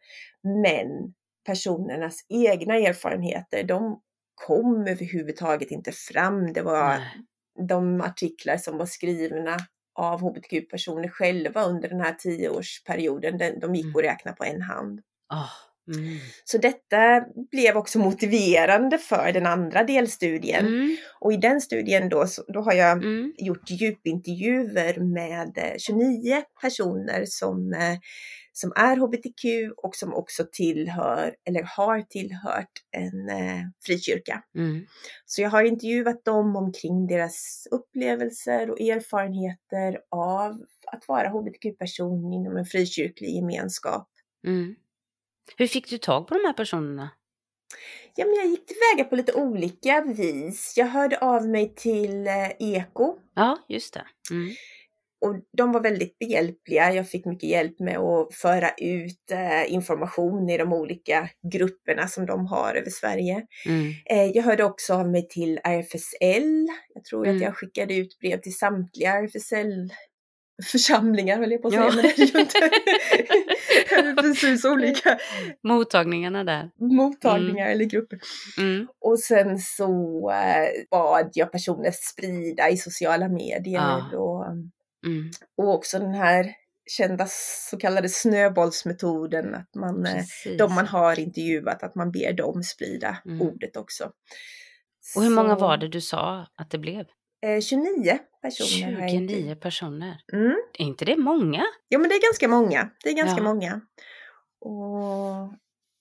Men 0.63 1.13
personernas 1.45 2.19
egna 2.29 2.75
erfarenheter, 2.75 3.63
de 3.63 4.01
kom 4.35 4.87
överhuvudtaget 4.87 5.71
inte 5.71 5.91
fram. 5.91 6.53
Det 6.53 6.61
var 6.61 6.87
Nej. 6.87 7.07
de 7.67 8.01
artiklar 8.01 8.57
som 8.57 8.77
var 8.77 8.85
skrivna 8.85 9.57
av 9.95 10.21
hbtq-personer 10.21 11.07
själva 11.09 11.63
under 11.63 11.89
den 11.89 12.01
här 12.01 12.13
tioårsperioden, 12.13 13.59
de 13.59 13.75
gick 13.75 13.85
mm. 13.85 13.95
att 13.95 14.03
räkna 14.03 14.33
på 14.33 14.43
en 14.43 14.61
hand. 14.61 14.99
Oh. 15.33 15.51
Mm. 15.93 16.17
Så 16.43 16.57
detta 16.57 17.25
blev 17.51 17.77
också 17.77 17.99
motiverande 17.99 18.97
för 18.97 19.31
den 19.33 19.45
andra 19.45 19.83
delstudien. 19.83 20.67
Mm. 20.67 20.97
Och 21.19 21.33
i 21.33 21.37
den 21.37 21.61
studien 21.61 22.09
då, 22.09 22.25
då 22.47 22.61
har 22.61 22.73
jag 22.73 22.91
mm. 22.91 23.33
gjort 23.37 23.69
djupintervjuer 23.69 24.99
med 24.99 25.75
29 25.77 26.43
personer 26.61 27.23
som 27.25 27.73
eh, 27.73 27.97
som 28.57 28.74
är 28.75 28.97
hbtq 28.97 29.74
och 29.77 29.95
som 29.95 30.13
också 30.13 30.45
tillhör 30.51 31.35
eller 31.47 31.63
har 31.63 32.01
tillhört 32.01 32.71
en 32.91 33.29
eh, 33.29 33.62
frikyrka. 33.85 34.43
Mm. 34.55 34.85
Så 35.25 35.41
jag 35.41 35.50
har 35.50 35.63
intervjuat 35.63 36.25
dem 36.25 36.55
omkring 36.55 37.07
deras 37.07 37.67
upplevelser 37.71 38.71
och 38.71 38.81
erfarenheter 38.81 40.00
av 40.12 40.65
att 40.88 41.07
vara 41.07 41.29
hbtq-person 41.29 42.33
inom 42.33 42.57
en 42.57 42.65
frikyrklig 42.65 43.35
gemenskap. 43.35 44.09
Mm. 44.47 44.75
Hur 45.57 45.67
fick 45.67 45.89
du 45.89 45.97
tag 45.97 46.27
på 46.27 46.33
de 46.33 46.45
här 46.45 46.53
personerna? 46.53 47.09
Ja, 48.15 48.25
men 48.25 48.35
jag 48.35 48.47
gick 48.47 48.65
tillväga 48.65 49.09
på 49.09 49.15
lite 49.15 49.33
olika 49.33 50.01
vis. 50.01 50.74
Jag 50.77 50.85
hörde 50.85 51.19
av 51.19 51.47
mig 51.47 51.75
till 51.75 52.27
eh, 52.27 52.51
Eko. 52.59 53.15
Ja, 53.33 53.57
just 53.67 53.93
det. 53.93 54.05
Mm 54.31 54.55
och 55.25 55.36
de 55.58 55.72
var 55.72 55.82
väldigt 55.82 56.20
behjälpliga. 56.20 56.94
Jag 56.94 57.10
fick 57.10 57.25
mycket 57.25 57.50
hjälp 57.50 57.79
med 57.79 57.98
att 57.98 58.34
föra 58.34 58.70
ut 58.77 59.32
eh, 59.32 59.74
information 59.74 60.50
i 60.50 60.58
de 60.58 60.74
olika 60.74 61.29
grupperna 61.53 62.08
som 62.08 62.25
de 62.25 62.46
har 62.46 62.75
över 62.75 62.89
Sverige. 62.89 63.46
Mm. 63.65 63.94
Eh, 64.05 64.25
jag 64.25 64.44
hörde 64.44 64.63
också 64.63 64.94
av 64.94 65.10
mig 65.10 65.27
till 65.27 65.60
RFSL. 65.63 66.67
Jag 66.94 67.03
tror 67.03 67.25
mm. 67.25 67.36
att 67.36 67.44
jag 67.44 67.58
skickade 67.58 67.96
ut 67.96 68.20
brev 68.20 68.41
till 68.41 68.58
samtliga 68.58 69.12
RFSL 69.12 69.89
församlingar 70.63 71.38
höll 71.38 71.51
jag 71.51 71.62
på 71.62 71.67
att 71.67 71.74
säga, 71.74 71.86
ja. 71.86 71.96
men 71.96 72.03
det 72.03 72.20
är 72.22 72.34
ju 72.34 72.39
inte 72.39 72.70
precis 74.22 74.65
olika 74.65 75.17
mottagningarna 75.63 76.44
där. 76.44 76.72
Mottagningar 76.79 77.65
mm. 77.65 77.72
eller 77.72 77.86
grupper. 77.86 78.20
Mm. 78.58 78.88
Och 79.01 79.20
sen 79.20 79.60
så 79.60 80.32
äh, 80.32 80.88
bad 80.91 81.29
jag 81.34 81.51
personer 81.51 81.91
sprida 81.91 82.70
i 82.70 82.77
sociala 82.77 83.29
medier 83.29 84.01
ja. 84.12 84.17
och 84.17 84.46
Mm. 85.05 85.31
Och 85.57 85.74
också 85.74 86.00
den 86.00 86.13
här 86.13 86.55
kända 86.85 87.27
så 87.69 87.77
kallade 87.77 88.09
snöbollsmetoden, 88.09 89.55
att 89.55 89.75
man, 89.75 90.05
eh, 90.05 90.24
de 90.57 90.75
man 90.75 90.88
har 90.88 91.19
intervjuat, 91.19 91.83
att 91.83 91.95
man 91.95 92.12
ber 92.12 92.33
dem 92.33 92.63
sprida 92.63 93.17
mm. 93.25 93.41
ordet 93.41 93.77
också. 93.77 94.12
Och 95.15 95.24
hur 95.24 95.29
många 95.29 95.55
var 95.55 95.77
det 95.77 95.88
du 95.88 96.01
sa 96.01 96.47
att 96.55 96.69
det 96.69 96.77
blev? 96.77 97.05
Eh, 97.45 97.62
29 97.62 98.19
personer. 98.41 99.09
29 99.09 99.55
personer. 99.55 100.17
Mm. 100.33 100.55
Är 100.74 100.85
inte 100.85 101.05
det 101.05 101.17
många? 101.17 101.65
Ja, 101.88 102.00
men 102.00 102.09
det 102.09 102.15
är 102.15 102.21
ganska 102.21 102.47
många. 102.47 102.89
Det 103.03 103.09
är 103.09 103.13
ganska 103.13 103.38
ja. 103.38 103.43
många. 103.43 103.81
Och 104.59 105.53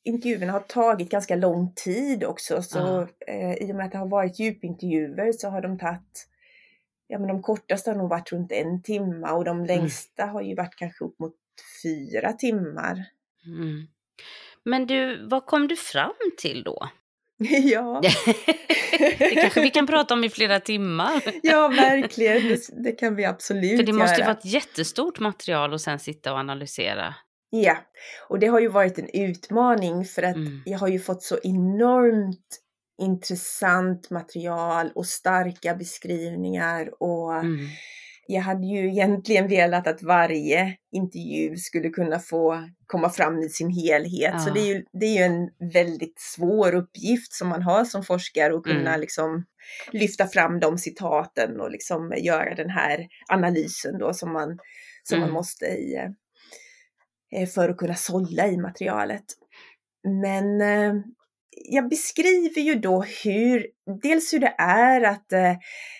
intervjuerna 0.04 0.52
har 0.52 0.60
tagit 0.60 1.10
ganska 1.10 1.36
lång 1.36 1.72
tid 1.74 2.24
också, 2.24 2.62
så 2.62 2.78
ja. 2.78 3.32
eh, 3.32 3.54
i 3.54 3.72
och 3.72 3.76
med 3.76 3.86
att 3.86 3.92
det 3.92 3.98
har 3.98 4.08
varit 4.08 4.38
djupintervjuer 4.38 5.32
så 5.32 5.48
har 5.48 5.60
de 5.60 5.78
tagit 5.78 6.28
ja 7.14 7.20
men 7.20 7.28
de 7.28 7.42
kortaste 7.42 7.90
har 7.90 7.96
nog 7.96 8.10
varit 8.10 8.32
runt 8.32 8.52
en 8.52 8.82
timme 8.82 9.30
och 9.30 9.44
de 9.44 9.56
mm. 9.56 9.66
längsta 9.66 10.22
mm. 10.22 10.34
har 10.34 10.42
ju 10.42 10.54
varit 10.54 10.74
kanske 10.76 11.04
upp 11.04 11.18
mot 11.18 11.34
fyra 11.82 12.32
timmar. 12.32 13.04
Mm. 13.46 13.86
Men 14.64 14.86
du, 14.86 15.26
vad 15.28 15.46
kom 15.46 15.68
du 15.68 15.76
fram 15.76 16.14
till 16.38 16.62
då? 16.62 16.88
Ja. 17.62 18.02
det 19.18 19.34
kanske 19.34 19.60
vi 19.60 19.70
kan 19.70 19.86
prata 19.86 20.14
om 20.14 20.24
i 20.24 20.30
flera 20.30 20.60
timmar. 20.60 21.22
ja, 21.42 21.68
verkligen. 21.68 22.48
Det, 22.48 22.82
det, 22.84 22.92
kan 22.92 23.16
vi 23.16 23.24
absolut 23.24 23.76
För 23.76 23.86
det 23.86 23.92
måste 23.92 24.14
göra. 24.14 24.18
ju 24.18 24.24
vara 24.24 24.36
ett 24.36 24.44
jättestort 24.44 25.20
material 25.20 25.74
att 25.74 25.80
sen 25.80 25.98
sitta 25.98 26.32
och 26.32 26.38
analysera. 26.38 27.14
Ja, 27.50 27.76
och 28.28 28.38
det 28.38 28.46
har 28.46 28.60
ju 28.60 28.68
varit 28.68 28.98
en 28.98 29.08
utmaning 29.12 30.04
för 30.04 30.22
att 30.22 30.36
mm. 30.36 30.62
jag 30.64 30.78
har 30.78 30.88
ju 30.88 30.98
fått 30.98 31.22
så 31.22 31.38
enormt 31.42 32.63
intressant 32.98 34.10
material 34.10 34.90
och 34.94 35.06
starka 35.06 35.74
beskrivningar 35.74 37.02
och 37.02 37.34
mm. 37.34 37.66
jag 38.26 38.42
hade 38.42 38.66
ju 38.66 38.88
egentligen 38.88 39.48
velat 39.48 39.86
att 39.86 40.02
varje 40.02 40.76
intervju 40.92 41.56
skulle 41.56 41.88
kunna 41.88 42.18
få 42.18 42.68
komma 42.86 43.10
fram 43.10 43.38
i 43.38 43.48
sin 43.48 43.70
helhet. 43.70 44.32
Ja. 44.32 44.38
Så 44.38 44.50
det 44.50 44.60
är, 44.60 44.74
ju, 44.74 44.84
det 44.92 45.06
är 45.06 45.18
ju 45.18 45.22
en 45.22 45.72
väldigt 45.72 46.20
svår 46.20 46.74
uppgift 46.74 47.32
som 47.32 47.48
man 47.48 47.62
har 47.62 47.84
som 47.84 48.04
forskare 48.04 48.56
att 48.56 48.62
kunna 48.62 48.90
mm. 48.90 49.00
liksom 49.00 49.44
lyfta 49.92 50.26
fram 50.26 50.60
de 50.60 50.78
citaten 50.78 51.60
och 51.60 51.70
liksom 51.70 52.14
göra 52.16 52.54
den 52.54 52.70
här 52.70 53.08
analysen 53.28 53.98
då 53.98 54.14
som 54.14 54.32
man, 54.32 54.58
som 55.02 55.16
mm. 55.16 55.28
man 55.28 55.34
måste 55.34 55.66
i, 55.66 55.94
eh, 57.36 57.48
för 57.48 57.68
att 57.68 57.76
kunna 57.76 57.94
sålla 57.94 58.46
i 58.46 58.56
materialet. 58.56 59.24
Men 60.04 60.60
eh, 60.60 60.94
jag 61.56 61.88
beskriver 61.88 62.60
ju 62.60 62.74
då 62.74 63.02
hur, 63.24 63.66
dels 64.02 64.32
hur 64.32 64.38
det 64.38 64.54
är 64.58 65.00
att, 65.00 65.32
eh, 65.32 65.52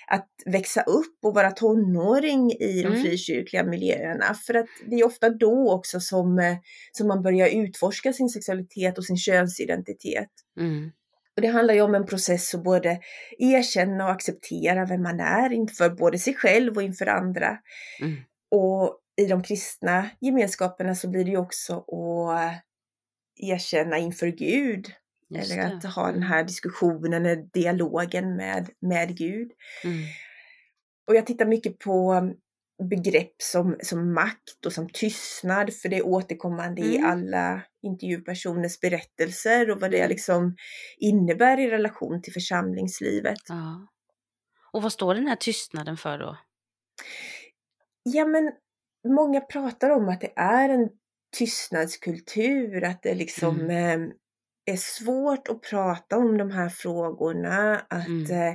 att 0.06 0.28
växa 0.46 0.82
upp 0.82 1.18
och 1.25 1.34
vara 1.34 1.50
tonåring 1.50 2.52
i 2.52 2.82
de 2.82 2.88
mm. 2.88 3.02
frikyrkliga 3.02 3.64
miljöerna. 3.64 4.34
För 4.46 4.54
att 4.54 4.66
det 4.87 4.96
är 4.96 5.06
ofta 5.06 5.30
då 5.30 5.73
också 5.73 6.00
som, 6.00 6.38
eh, 6.38 6.56
som 6.92 7.08
man 7.08 7.23
börjar 7.23 7.49
utforska 7.49 8.12
sin 8.12 8.28
sexualitet 8.28 8.99
och 8.99 9.04
sin 9.04 9.16
könsidentitet. 9.16 10.30
Mm. 10.61 10.90
Och 11.37 11.42
det 11.42 11.49
handlar 11.49 11.75
ju 11.75 11.82
om 11.82 11.94
en 11.94 12.06
process 12.06 12.54
att 12.54 12.64
både 12.64 13.00
erkänna 13.38 14.04
och 14.04 14.11
acceptera 14.11 14.84
vem 14.84 15.02
man 15.02 15.20
är 15.20 15.52
inför 15.52 15.90
både 15.90 16.18
sig 16.18 16.34
själv 16.34 16.76
och 16.76 16.82
inför 16.82 17.06
andra. 17.06 17.58
Mm. 18.00 18.16
Och 18.50 18.99
i 19.16 19.26
de 19.26 19.42
kristna 19.42 20.11
gemenskaperna 20.20 20.94
så 20.94 21.08
blir 21.08 21.25
det 21.25 21.30
ju 21.30 21.37
också 21.37 21.75
att 21.76 22.62
erkänna 23.37 23.99
inför 23.99 24.26
Gud 24.26 24.87
eller 25.35 25.59
att 25.59 25.85
ha 25.85 26.12
den 26.12 26.23
här 26.23 26.45
diskussionen, 26.45 27.12
eller 27.12 27.37
dialogen 27.37 28.37
med, 28.37 28.71
med 28.81 29.16
Gud. 29.16 29.50
Mm. 29.85 29.99
Och 31.07 31.14
jag 31.14 31.26
tittar 31.26 31.47
mycket 31.47 31.78
på 31.78 32.14
um, 32.14 32.35
begrepp 32.88 33.35
som, 33.43 33.76
som 33.83 34.14
makt 34.14 34.66
och 34.66 34.73
som 34.73 34.88
tystnad, 34.88 35.75
för 35.75 35.88
det 35.88 35.97
är 35.97 36.07
återkommande 36.07 36.83
mm. 36.83 36.95
i 36.95 36.99
alla 37.07 37.62
intervjupersoners 37.83 38.81
berättelser 38.81 39.71
och 39.71 39.81
vad 39.81 39.90
det 39.90 39.99
mm. 39.99 40.09
liksom 40.09 40.57
innebär 40.99 41.61
i 41.61 41.71
relation 41.71 42.23
till 42.23 42.33
församlingslivet. 42.33 43.38
Ja. 43.49 43.88
Och 44.73 44.83
vad 44.83 44.93
står 44.93 45.14
den 45.14 45.26
här 45.26 45.37
tystnaden 45.37 45.97
för 45.97 46.19
då? 46.19 46.38
Ja 48.02 48.25
men 48.26 48.52
många 49.09 49.40
pratar 49.40 49.90
om 49.90 50.09
att 50.09 50.21
det 50.21 50.33
är 50.37 50.69
en 50.69 50.88
tystnadskultur, 51.37 52.85
att 52.85 53.02
det 53.02 53.14
liksom 53.14 53.61
mm. 53.61 54.02
eh, 54.02 54.09
är 54.66 54.76
svårt 54.76 55.49
att 55.49 55.62
prata 55.62 56.18
om 56.18 56.38
de 56.38 56.50
här 56.50 56.68
frågorna, 56.68 57.87
att 57.88 58.06
mm. 58.06 58.30
eh, 58.30 58.54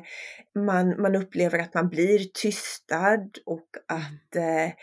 man, 0.65 1.01
man 1.01 1.15
upplever 1.15 1.59
att 1.59 1.73
man 1.73 1.89
blir 1.89 2.19
tystad 2.33 3.29
och 3.45 3.67
mm. 3.91 4.01
att 4.01 4.35
eh, 4.35 4.73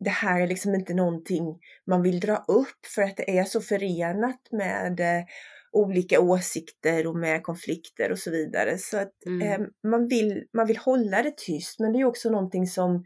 det 0.00 0.10
här 0.10 0.40
är 0.40 0.46
liksom 0.46 0.74
inte 0.74 0.94
någonting 0.94 1.58
man 1.86 2.02
vill 2.02 2.20
dra 2.20 2.36
upp 2.48 2.86
för 2.94 3.02
att 3.02 3.16
det 3.16 3.38
är 3.38 3.44
så 3.44 3.60
förenat 3.60 4.40
med 4.50 5.00
eh, 5.00 5.24
olika 5.72 6.20
åsikter 6.20 7.06
och 7.06 7.16
med 7.16 7.42
konflikter 7.42 8.12
och 8.12 8.18
så 8.18 8.30
vidare. 8.30 8.78
Så 8.78 8.98
att 8.98 9.26
mm. 9.26 9.42
eh, 9.42 9.66
man, 9.90 10.08
vill, 10.08 10.44
man 10.52 10.66
vill 10.66 10.76
hålla 10.76 11.22
det 11.22 11.36
tyst 11.36 11.80
men 11.80 11.92
det 11.92 12.00
är 12.00 12.04
också 12.04 12.30
någonting 12.30 12.66
som 12.66 13.04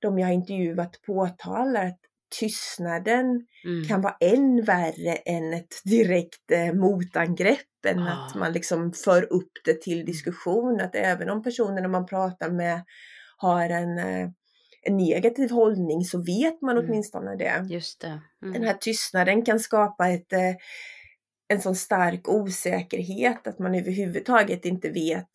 de 0.00 0.18
jag 0.18 0.32
intervjuat 0.32 1.02
påtalar 1.06 1.86
att 1.86 2.00
tystnaden 2.30 3.46
mm. 3.64 3.84
kan 3.88 4.00
vara 4.00 4.16
än 4.20 4.64
värre 4.64 5.14
än 5.14 5.54
ett 5.54 5.82
direkt 5.84 6.50
eh, 6.50 6.72
motangrepp. 6.72 7.58
Än 7.86 7.98
ah. 7.98 8.26
att 8.26 8.34
man 8.34 8.52
liksom 8.52 8.92
för 8.92 9.32
upp 9.32 9.52
det 9.64 9.82
till 9.82 9.98
mm. 9.98 10.06
diskussion. 10.06 10.80
Att 10.80 10.94
även 10.94 11.30
om 11.30 11.42
personerna 11.42 11.88
man 11.88 12.06
pratar 12.06 12.50
med 12.50 12.84
har 13.36 13.70
en, 13.70 13.98
eh, 13.98 14.28
en 14.82 14.96
negativ 14.96 15.50
hållning 15.50 16.04
så 16.04 16.22
vet 16.22 16.62
man 16.62 16.76
mm. 16.78 16.90
åtminstone 16.90 17.36
det. 17.36 17.66
Just 17.68 18.00
det. 18.00 18.20
Mm. 18.42 18.52
Den 18.52 18.62
här 18.62 18.74
tystnaden 18.80 19.44
kan 19.44 19.60
skapa 19.60 20.08
ett, 20.08 20.32
eh, 20.32 20.54
en 21.48 21.60
sån 21.60 21.76
stark 21.76 22.28
osäkerhet 22.28 23.46
att 23.46 23.58
man 23.58 23.74
överhuvudtaget 23.74 24.64
inte 24.64 24.90
vet 24.90 25.30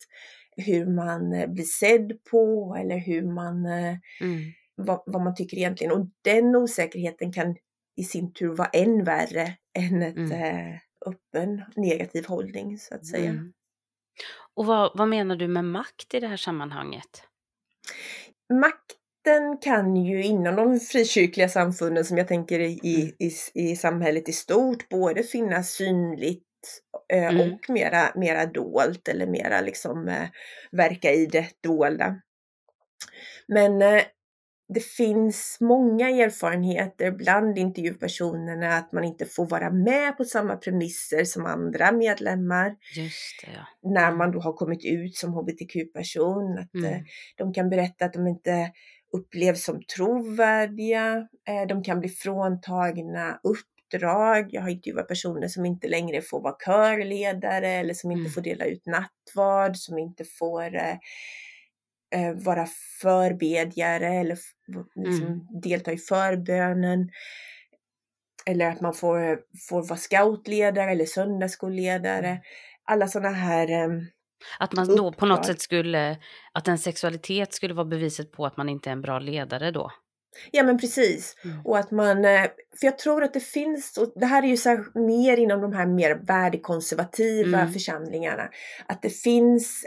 hur 0.56 0.86
man 0.86 1.32
eh, 1.32 1.46
blir 1.46 1.64
sedd 1.64 2.12
på 2.30 2.76
eller 2.80 2.98
hur 2.98 3.22
man 3.22 3.66
eh, 3.66 3.96
mm 4.20 4.52
vad, 4.76 5.02
vad, 5.06 5.22
man 5.22 5.34
tycker 5.34 5.56
egentligen. 5.56 5.92
Och 5.92 6.06
den 6.22 6.56
osäkerheten 6.56 7.32
kan 7.32 7.56
i 7.96 8.04
sin 8.04 8.32
tur 8.32 8.54
vara 8.54 8.68
än 8.68 9.04
värre 9.04 9.56
än 9.78 10.02
ett 10.02 10.16
mm. 10.16 10.32
eh, 10.32 10.78
öppen 11.06 11.62
negativ 11.76 12.26
hållning 12.26 12.78
så 12.78 12.94
att 12.94 13.06
säga. 13.06 13.30
Mm. 13.30 13.52
Och 14.54 14.66
vad, 14.66 14.98
vad 14.98 15.08
menar 15.08 15.36
du 15.36 15.48
med 15.48 15.64
makt 15.64 16.14
i 16.14 16.20
det 16.20 16.26
här 16.26 16.36
sammanhanget? 16.36 17.22
Makten 18.52 19.58
kan 19.60 19.96
ju 19.96 20.22
inom 20.22 20.56
de 20.56 20.80
frikyrkliga 20.80 21.48
samfunden 21.48 22.04
som 22.04 22.18
jag 22.18 22.28
tänker 22.28 22.60
i, 22.60 22.80
mm. 22.84 23.12
i, 23.18 23.32
i 23.54 23.76
samhället 23.76 24.28
i 24.28 24.32
stort 24.32 24.88
både 24.88 25.22
finnas 25.22 25.70
synligt 25.70 26.44
eh, 27.12 27.26
mm. 27.26 27.52
och 27.52 27.70
mera, 27.70 28.12
mera 28.14 28.46
dolt 28.46 29.08
eller 29.08 29.26
mera 29.26 29.60
liksom 29.60 30.08
eh, 30.08 30.28
verka 30.72 31.12
i 31.12 31.26
det 31.26 31.48
dolda. 31.62 32.20
Men 33.48 33.82
eh, 33.82 34.02
det 34.68 34.84
finns 34.84 35.58
många 35.60 36.10
erfarenheter 36.10 37.10
bland 37.10 37.58
intervjupersonerna 37.58 38.76
att 38.76 38.92
man 38.92 39.04
inte 39.04 39.26
får 39.26 39.46
vara 39.46 39.70
med 39.70 40.16
på 40.16 40.24
samma 40.24 40.56
premisser 40.56 41.24
som 41.24 41.46
andra 41.46 41.92
medlemmar. 41.92 42.76
Det, 42.94 43.10
ja. 43.54 43.90
När 43.90 44.12
man 44.12 44.30
då 44.30 44.40
har 44.40 44.52
kommit 44.52 44.84
ut 44.84 45.16
som 45.16 45.32
hbtq-person. 45.32 46.58
Att 46.58 46.74
mm. 46.74 46.92
Eh, 46.92 47.00
de 47.36 47.52
kan 47.52 47.70
berätta 47.70 48.04
att 48.04 48.12
de 48.12 48.26
inte 48.26 48.72
upplevs 49.12 49.64
som 49.64 49.82
trovärdiga. 49.96 51.28
Eh, 51.48 51.66
de 51.68 51.82
kan 51.82 52.00
bli 52.00 52.08
fråntagna 52.08 53.40
uppdrag. 53.42 54.48
Jag 54.50 54.62
har 54.62 54.68
intervjuat 54.68 55.08
personer 55.08 55.48
som 55.48 55.64
inte 55.64 55.88
längre 55.88 56.22
får 56.22 56.40
vara 56.40 56.56
körledare 56.64 57.68
eller 57.68 57.94
som 57.94 58.10
inte 58.10 58.20
mm. 58.20 58.32
får 58.32 58.40
dela 58.40 58.64
ut 58.64 58.86
nattvard, 58.86 59.76
som 59.76 59.98
inte 59.98 60.24
får 60.24 60.76
eh, 62.14 62.32
vara 62.34 62.66
förbedjare 63.02 64.08
eller 64.08 64.38
liksom 64.94 65.26
mm. 65.26 65.60
delta 65.62 65.92
i 65.92 65.98
förbönen. 65.98 67.08
Eller 68.46 68.70
att 68.70 68.80
man 68.80 68.94
får, 68.94 69.40
får 69.68 69.88
vara 69.88 69.98
scoutledare 69.98 70.90
eller 70.90 71.06
söndagsskolledare. 71.06 72.28
Mm. 72.28 72.42
Alla 72.84 73.08
sådana 73.08 73.36
här 73.36 73.70
eh, 73.70 73.88
att 74.58 74.72
man 74.72 74.96
då 74.96 75.12
på 75.12 75.26
något 75.26 75.46
sätt 75.46 75.60
skulle, 75.60 76.16
att 76.52 76.68
en 76.68 76.78
sexualitet 76.78 77.52
skulle 77.52 77.74
vara 77.74 77.84
beviset 77.84 78.32
på 78.32 78.46
att 78.46 78.56
man 78.56 78.68
inte 78.68 78.90
är 78.90 78.92
en 78.92 79.02
bra 79.02 79.18
ledare 79.18 79.70
då? 79.70 79.90
Ja 80.50 80.62
men 80.62 80.78
precis. 80.78 81.36
Mm. 81.44 81.66
Och 81.66 81.78
att 81.78 81.90
man, 81.90 82.24
eh, 82.24 82.42
för 82.80 82.86
jag 82.86 82.98
tror 82.98 83.24
att 83.24 83.34
det 83.34 83.40
finns, 83.40 83.98
och 83.98 84.12
det 84.16 84.26
här 84.26 84.42
är 84.42 84.46
ju 84.46 84.56
så 84.56 84.84
mer 84.94 85.36
inom 85.36 85.60
de 85.60 85.72
här 85.72 85.86
mer 85.86 86.14
värdekonservativa 86.14 87.60
mm. 87.60 87.72
församlingarna, 87.72 88.48
att 88.86 89.02
det 89.02 89.10
finns 89.10 89.84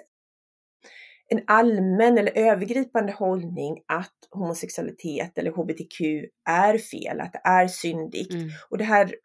en 1.29 1.41
allmän 1.47 2.17
eller 2.17 2.37
övergripande 2.37 3.11
hållning 3.11 3.79
att 3.87 4.13
homosexualitet 4.31 5.37
eller 5.37 5.51
hbtq 5.51 6.01
är 6.49 6.77
fel, 6.77 7.19
att 7.19 7.33
det 7.33 7.41
är 7.43 7.67
syndigt. 7.67 8.33
Mm. 8.33 8.49
Och 8.69 8.77
det 8.77 8.83
här, 8.83 9.15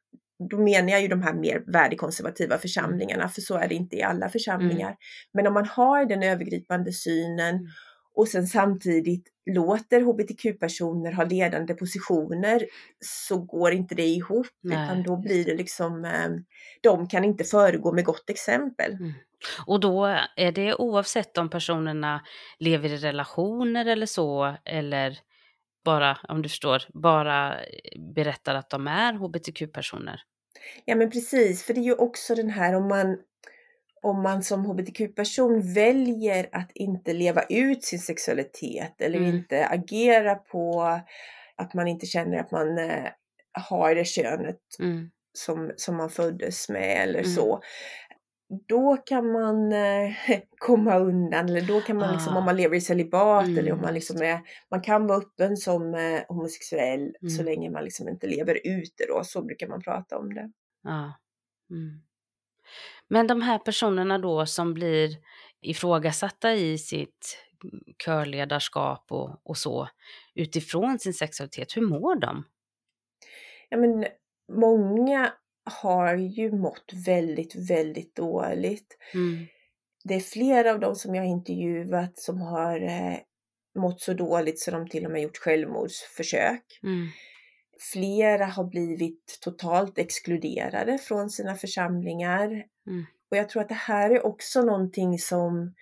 då 0.50 0.59
menar 0.59 0.90
jag 0.90 1.02
ju 1.02 1.09
de 1.09 1.23
här 1.23 1.35
mer 1.35 1.64
värdekonservativa 1.66 2.59
församlingarna, 2.59 3.28
för 3.28 3.40
så 3.40 3.56
är 3.56 3.68
det 3.68 3.75
inte 3.75 3.97
i 3.97 4.02
alla 4.02 4.28
församlingar. 4.28 4.87
Mm. 4.88 4.97
Men 5.35 5.47
om 5.47 5.54
man 5.54 5.66
har 5.66 6.04
den 6.04 6.23
övergripande 6.23 6.92
synen 6.92 7.54
mm. 7.54 7.66
och 8.14 8.28
sen 8.28 8.47
samtidigt 8.47 9.28
låter 9.50 10.00
hbtq-personer 10.00 11.12
ha 11.12 11.25
ledande 11.25 11.75
positioner 11.75 12.66
så 13.00 13.38
går 13.38 13.73
inte 13.73 13.94
det 13.94 14.06
ihop, 14.06 14.47
Nej. 14.62 14.85
utan 14.85 15.02
då 15.02 15.16
blir 15.16 15.44
det 15.44 15.54
liksom, 15.54 16.04
eh, 16.04 16.30
de 16.82 17.09
kan 17.09 17.25
inte 17.25 17.44
föregå 17.44 17.92
med 17.92 18.04
gott 18.04 18.30
exempel. 18.30 18.92
Mm. 18.92 19.12
Och 19.66 19.80
då 19.80 20.04
är 20.37 20.52
det 20.52 20.75
oavsett 20.75 21.38
om 21.38 21.50
personerna 21.50 22.20
lever 22.58 22.88
i 22.88 22.96
relationer 22.96 23.87
eller 23.87 24.06
så, 24.06 24.56
eller 24.64 25.18
bara, 25.84 26.18
om 26.28 26.42
du 26.42 26.49
förstår, 26.49 26.82
bara 27.02 27.56
berättar 28.14 28.54
att 28.54 28.70
de 28.70 28.87
är 28.88 29.12
hbtq-personer? 29.12 30.20
Ja 30.84 30.94
men 30.94 31.11
precis, 31.11 31.64
för 31.64 31.75
det 31.75 31.80
är 31.80 31.84
ju 31.84 31.94
också 31.94 32.34
den 32.34 32.50
här 32.50 32.75
om 32.75 32.88
man 32.88 33.18
om 34.02 34.22
man 34.22 34.42
som 34.42 34.64
hbtq-person 34.64 35.75
väljer 35.75 36.49
att 36.52 36.70
inte 36.75 37.12
leva 37.12 37.42
ut 37.42 37.84
sin 37.84 37.99
sexualitet 37.99 39.00
eller 39.00 39.18
mm. 39.18 39.34
inte 39.34 39.66
agera 39.66 40.34
på 40.34 40.82
att 41.56 41.75
man 41.75 41.88
inte 41.88 42.06
känner 42.06 42.38
att 42.38 42.50
man 42.50 42.78
eh, 42.78 43.08
har 43.52 43.94
det 43.94 44.04
könet 44.04 44.61
mm. 44.78 45.11
som, 45.32 45.72
som 45.76 45.96
man 45.96 46.11
föddes 46.11 46.68
med 46.68 47.02
eller 47.02 47.18
mm. 47.18 47.30
så 47.30 47.62
då 48.69 48.97
kan 48.97 49.33
man 49.33 49.73
eh, 49.73 50.11
komma 50.59 50.99
undan 50.99 51.49
eller 51.49 51.61
då 51.61 51.81
kan 51.81 51.97
man 51.97 52.11
ah. 52.11 52.12
liksom 52.12 52.37
om 52.37 52.45
man 52.45 52.57
lever 52.57 52.77
i 52.77 52.81
celibat 52.81 53.45
mm. 53.47 53.59
eller 53.59 53.73
om 53.73 53.81
man 53.81 53.95
liksom 53.95 54.23
är, 54.23 54.41
man 54.71 54.81
kan 54.81 55.07
vara 55.07 55.19
öppen 55.19 55.57
som 55.57 55.95
eh, 55.95 56.21
homosexuell 56.29 57.17
mm. 57.23 57.31
så 57.31 57.43
länge 57.43 57.71
man 57.71 57.85
liksom 57.85 58.09
inte 58.09 58.27
lever 58.27 58.61
ute 58.65 59.07
då, 59.09 59.25
så 59.25 59.43
brukar 59.43 59.69
man 59.69 59.83
prata 59.83 60.19
om 60.19 60.35
det. 60.35 60.53
Ah. 60.85 61.11
Mm. 61.71 62.03
Men 63.09 63.27
de 63.27 63.43
här 63.43 63.59
personerna 63.59 64.19
då 64.19 64.47
som 64.47 64.75
blir 64.75 65.17
ifrågasatta 65.61 66.55
i 66.55 66.79
sitt 66.79 67.38
körledarskap 68.05 69.12
och, 69.12 69.41
och 69.43 69.57
så 69.57 69.88
utifrån 70.35 70.99
sin 70.99 71.15
sexualitet, 71.15 71.77
hur 71.77 71.83
mår 71.83 72.21
de? 72.21 72.45
Ja 73.69 73.77
men 73.77 74.07
många 74.53 75.33
har 75.64 76.14
ju 76.14 76.53
mått 76.53 76.92
väldigt, 77.07 77.70
väldigt 77.70 78.16
dåligt. 78.16 78.96
Mm. 79.14 79.46
Det 80.05 80.14
är 80.14 80.20
flera 80.20 80.70
av 80.70 80.81
dem 80.81 80.94
som 80.94 81.14
jag 81.14 81.27
intervjuat 81.27 82.18
som 82.18 82.40
har 82.40 82.81
eh, 82.81 83.18
mått 83.79 84.01
så 84.01 84.14
dåligt 84.14 84.61
så 84.61 84.70
de 84.70 84.88
till 84.88 85.05
och 85.05 85.11
med 85.11 85.22
gjort 85.22 85.37
självmordsförsök. 85.37 86.81
Mm. 86.83 87.09
Flera 87.92 88.46
har 88.46 88.64
blivit 88.64 89.38
totalt 89.40 89.98
exkluderade 89.98 90.98
från 90.98 91.31
sina 91.31 91.55
församlingar. 91.55 92.46
Mm. 92.87 93.05
Och 93.31 93.37
jag 93.37 93.48
tror 93.48 93.62
att 93.62 93.68
det 93.68 93.75
här 93.75 94.11
är 94.11 94.27
också 94.27 94.62
någonting 94.62 95.18
som, 95.18 95.75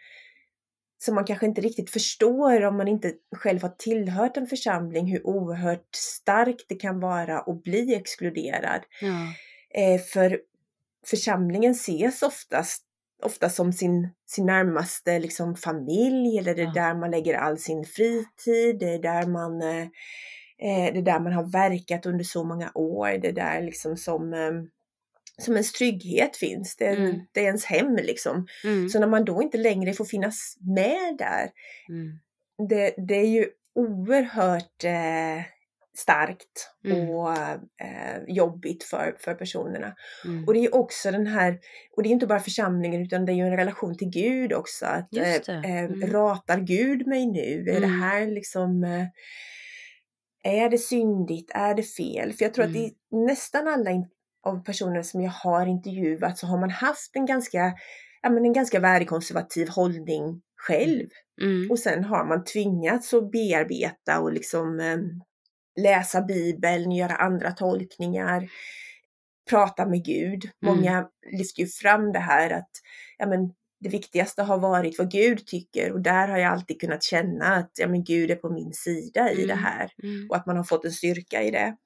som 0.98 1.14
man 1.14 1.24
kanske 1.24 1.46
inte 1.46 1.60
riktigt 1.60 1.90
förstår 1.90 2.64
om 2.64 2.76
man 2.76 2.88
inte 2.88 3.12
själv 3.36 3.62
har 3.62 3.74
tillhört 3.78 4.36
en 4.36 4.46
församling, 4.46 5.06
hur 5.06 5.26
oerhört 5.26 5.94
starkt 5.94 6.64
det 6.68 6.74
kan 6.74 7.00
vara 7.00 7.38
att 7.38 7.62
bli 7.62 7.94
exkluderad. 7.94 8.80
Ja. 9.00 9.34
Eh, 9.74 10.00
för 10.00 10.40
församlingen 11.06 11.72
ses 11.72 12.22
oftast 12.22 12.84
ofta 13.22 13.50
som 13.50 13.72
sin, 13.72 14.08
sin 14.26 14.46
närmaste 14.46 15.18
liksom, 15.18 15.56
familj 15.56 16.38
eller 16.38 16.54
det 16.54 16.62
är 16.62 16.74
där 16.74 16.94
man 16.94 17.10
lägger 17.10 17.34
all 17.34 17.58
sin 17.58 17.84
fritid, 17.84 18.78
det 18.78 18.94
är 18.94 18.98
där 18.98 19.26
man 19.26 19.62
eh, 19.62 19.82
eh, 20.58 20.92
det 20.92 20.98
är 20.98 21.02
där 21.02 21.20
man 21.20 21.32
har 21.32 21.52
verkat 21.52 22.06
under 22.06 22.24
så 22.24 22.44
många 22.44 22.70
år, 22.74 23.18
det 23.18 23.28
är 23.28 23.32
där 23.32 23.62
liksom 23.62 23.96
som, 23.96 24.34
eh, 24.34 24.52
som 25.38 25.54
ens 25.54 25.72
trygghet 25.72 26.36
finns, 26.36 26.76
det 26.76 26.86
är, 26.86 26.96
mm. 26.96 27.20
det 27.32 27.40
är 27.40 27.44
ens 27.44 27.64
hem 27.64 27.96
liksom. 27.96 28.46
Mm. 28.64 28.88
Så 28.88 29.00
när 29.00 29.06
man 29.06 29.24
då 29.24 29.42
inte 29.42 29.58
längre 29.58 29.92
får 29.92 30.04
finnas 30.04 30.56
med 30.60 31.16
där, 31.18 31.50
mm. 31.88 32.18
det, 32.68 32.94
det 33.06 33.14
är 33.14 33.28
ju 33.28 33.46
oerhört 33.74 34.84
eh, 34.84 35.44
starkt 36.00 36.70
mm. 36.84 37.10
och 37.10 37.32
eh, 37.32 38.22
jobbigt 38.28 38.84
för, 38.84 39.16
för 39.18 39.34
personerna. 39.34 39.94
Mm. 40.24 40.44
Och 40.44 40.54
det 40.54 40.64
är 40.64 40.74
också 40.74 41.10
den 41.10 41.26
här, 41.26 41.58
och 41.96 42.02
det 42.02 42.08
är 42.08 42.10
inte 42.10 42.26
bara 42.26 42.40
församlingen 42.40 43.02
utan 43.02 43.26
det 43.26 43.32
är 43.32 43.34
ju 43.34 43.46
en 43.46 43.56
relation 43.56 43.96
till 43.96 44.10
Gud 44.10 44.52
också. 44.52 44.86
Att, 44.86 45.16
eh, 45.16 45.34
eh, 45.34 45.84
mm. 45.84 46.10
Ratar 46.12 46.60
Gud 46.60 47.06
mig 47.06 47.26
nu? 47.26 47.70
Är 47.70 47.80
det 47.80 47.86
mm. 47.86 48.00
här 48.00 48.26
liksom 48.26 48.84
eh, 48.84 49.06
är 50.42 50.70
det 50.70 50.78
syndigt? 50.78 51.50
Är 51.54 51.74
det 51.74 51.82
fel? 51.82 52.32
För 52.32 52.44
jag 52.44 52.54
tror 52.54 52.64
att 52.64 52.76
i 52.76 52.94
mm. 53.12 53.26
nästan 53.26 53.68
alla 53.68 53.90
av 54.46 54.64
personer 54.64 55.02
som 55.02 55.20
jag 55.20 55.30
har 55.30 55.66
intervjuat 55.66 56.38
så 56.38 56.46
har 56.46 56.60
man 56.60 56.70
haft 56.70 57.16
en 57.16 57.26
ganska, 57.26 57.74
ja, 58.22 58.30
men 58.30 58.44
en 58.44 58.52
ganska 58.52 58.80
värdekonservativ 58.80 59.68
hållning 59.68 60.42
själv. 60.56 61.08
Mm. 61.42 61.70
Och 61.70 61.78
sen 61.78 62.04
har 62.04 62.24
man 62.24 62.44
tvingats 62.44 63.14
att 63.14 63.30
bearbeta 63.30 64.20
och 64.20 64.32
liksom 64.32 64.80
eh, 64.80 64.98
läsa 65.82 66.22
Bibeln, 66.22 66.92
göra 66.92 67.14
andra 67.14 67.50
tolkningar, 67.50 68.48
prata 69.50 69.86
med 69.86 70.04
Gud. 70.04 70.44
Mm. 70.44 70.74
Många 70.74 71.08
lyfter 71.32 71.62
ju 71.62 71.68
fram 71.68 72.12
det 72.12 72.18
här 72.18 72.50
att 72.50 72.70
ja, 73.18 73.26
men, 73.26 73.52
det 73.80 73.88
viktigaste 73.88 74.42
har 74.42 74.58
varit 74.58 74.98
vad 74.98 75.10
Gud 75.10 75.46
tycker 75.46 75.92
och 75.92 76.00
där 76.00 76.28
har 76.28 76.38
jag 76.38 76.52
alltid 76.52 76.80
kunnat 76.80 77.02
känna 77.02 77.44
att 77.44 77.70
ja, 77.74 77.88
men 77.88 78.04
Gud 78.04 78.30
är 78.30 78.36
på 78.36 78.50
min 78.50 78.72
sida 78.72 79.30
i 79.30 79.34
mm. 79.34 79.48
det 79.48 79.54
här 79.54 79.92
mm. 80.02 80.30
och 80.30 80.36
att 80.36 80.46
man 80.46 80.56
har 80.56 80.64
fått 80.64 80.84
en 80.84 80.92
styrka 80.92 81.42
i 81.42 81.50
det. 81.50 81.76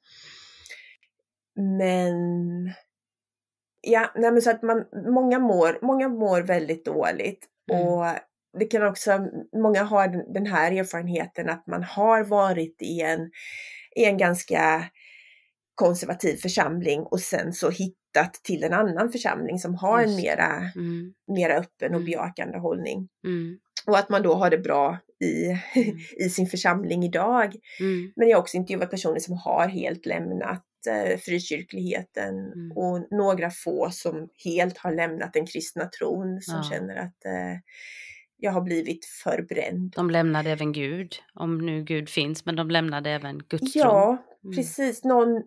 Men 1.57 2.15
ja, 3.81 4.13
nej, 4.15 4.33
men 4.33 4.43
så 4.43 4.51
att 4.51 4.63
man, 4.63 4.85
många, 5.13 5.39
mår, 5.39 5.79
många 5.83 6.09
mår 6.09 6.41
väldigt 6.43 6.85
dåligt 6.85 7.47
mm. 7.73 7.87
och 7.87 8.07
det 8.59 8.65
kan 8.65 8.87
också, 8.87 9.29
många 9.57 9.83
har 9.83 10.33
den 10.35 10.47
här 10.47 10.73
erfarenheten 10.73 11.51
att 11.51 11.67
man 11.67 11.83
har 11.83 12.25
varit 12.25 12.83
i 12.83 13.01
en 13.01 13.31
i 13.97 14.05
en 14.05 14.19
ganska 14.19 14.91
konservativ 15.75 16.37
församling 16.37 17.01
och 17.03 17.21
sen 17.21 17.53
så 17.53 17.71
hittat 17.71 18.35
till 18.43 18.65
en 18.65 18.73
annan 18.73 19.13
församling 19.13 19.59
som 19.59 19.75
har 19.75 20.03
en 20.03 20.17
mera, 20.17 20.71
mm. 20.77 21.15
mera 21.29 21.55
öppen 21.55 21.95
och 21.95 22.01
mm. 22.01 22.05
bejakande 22.05 22.59
hållning. 22.59 23.09
Mm. 23.27 23.59
och 23.87 23.99
att 23.99 24.09
man 24.09 24.23
då 24.23 24.35
har 24.35 24.51
det 24.51 24.59
bra 24.59 24.99
i, 25.21 25.47
mm. 25.47 25.99
i 26.27 26.29
sin 26.29 26.47
församling 26.47 27.05
idag. 27.05 27.57
Mm. 27.81 28.13
Men 28.17 28.29
jag 28.29 28.37
har 28.37 28.43
också 28.43 28.57
intervjuat 28.57 28.91
personer 28.91 29.21
som 29.21 29.37
har 29.37 29.69
helt 29.69 30.07
lämnat 30.07 30.65
eh, 30.89 31.19
frikyrkligheten 31.19 32.35
och 32.77 33.07
några 33.11 33.51
få 33.51 33.89
som 33.91 34.29
helt 34.45 34.79
har 34.79 34.93
lämnat 34.93 35.33
den 35.33 35.47
kristna 35.47 35.85
tron 35.85 36.41
som 36.41 36.57
ja. 36.57 36.71
känner 36.71 36.97
att 36.97 37.25
eh, 37.25 37.59
jag 38.45 38.53
har 38.53 38.61
blivit 38.61 39.05
förbränd. 39.05 39.93
De 39.97 40.11
lämnade 40.11 40.51
även 40.51 40.73
Gud, 40.73 41.15
om 41.35 41.59
nu 41.59 41.85
Gud 41.85 42.09
finns, 42.09 42.45
men 42.45 42.57
de 42.57 42.71
lämnade 42.71 43.11
även 43.11 43.39
Guds 43.39 43.77
Ja, 43.77 44.25
mm. 44.45 44.57
precis. 44.57 45.05
Någon, 45.05 45.43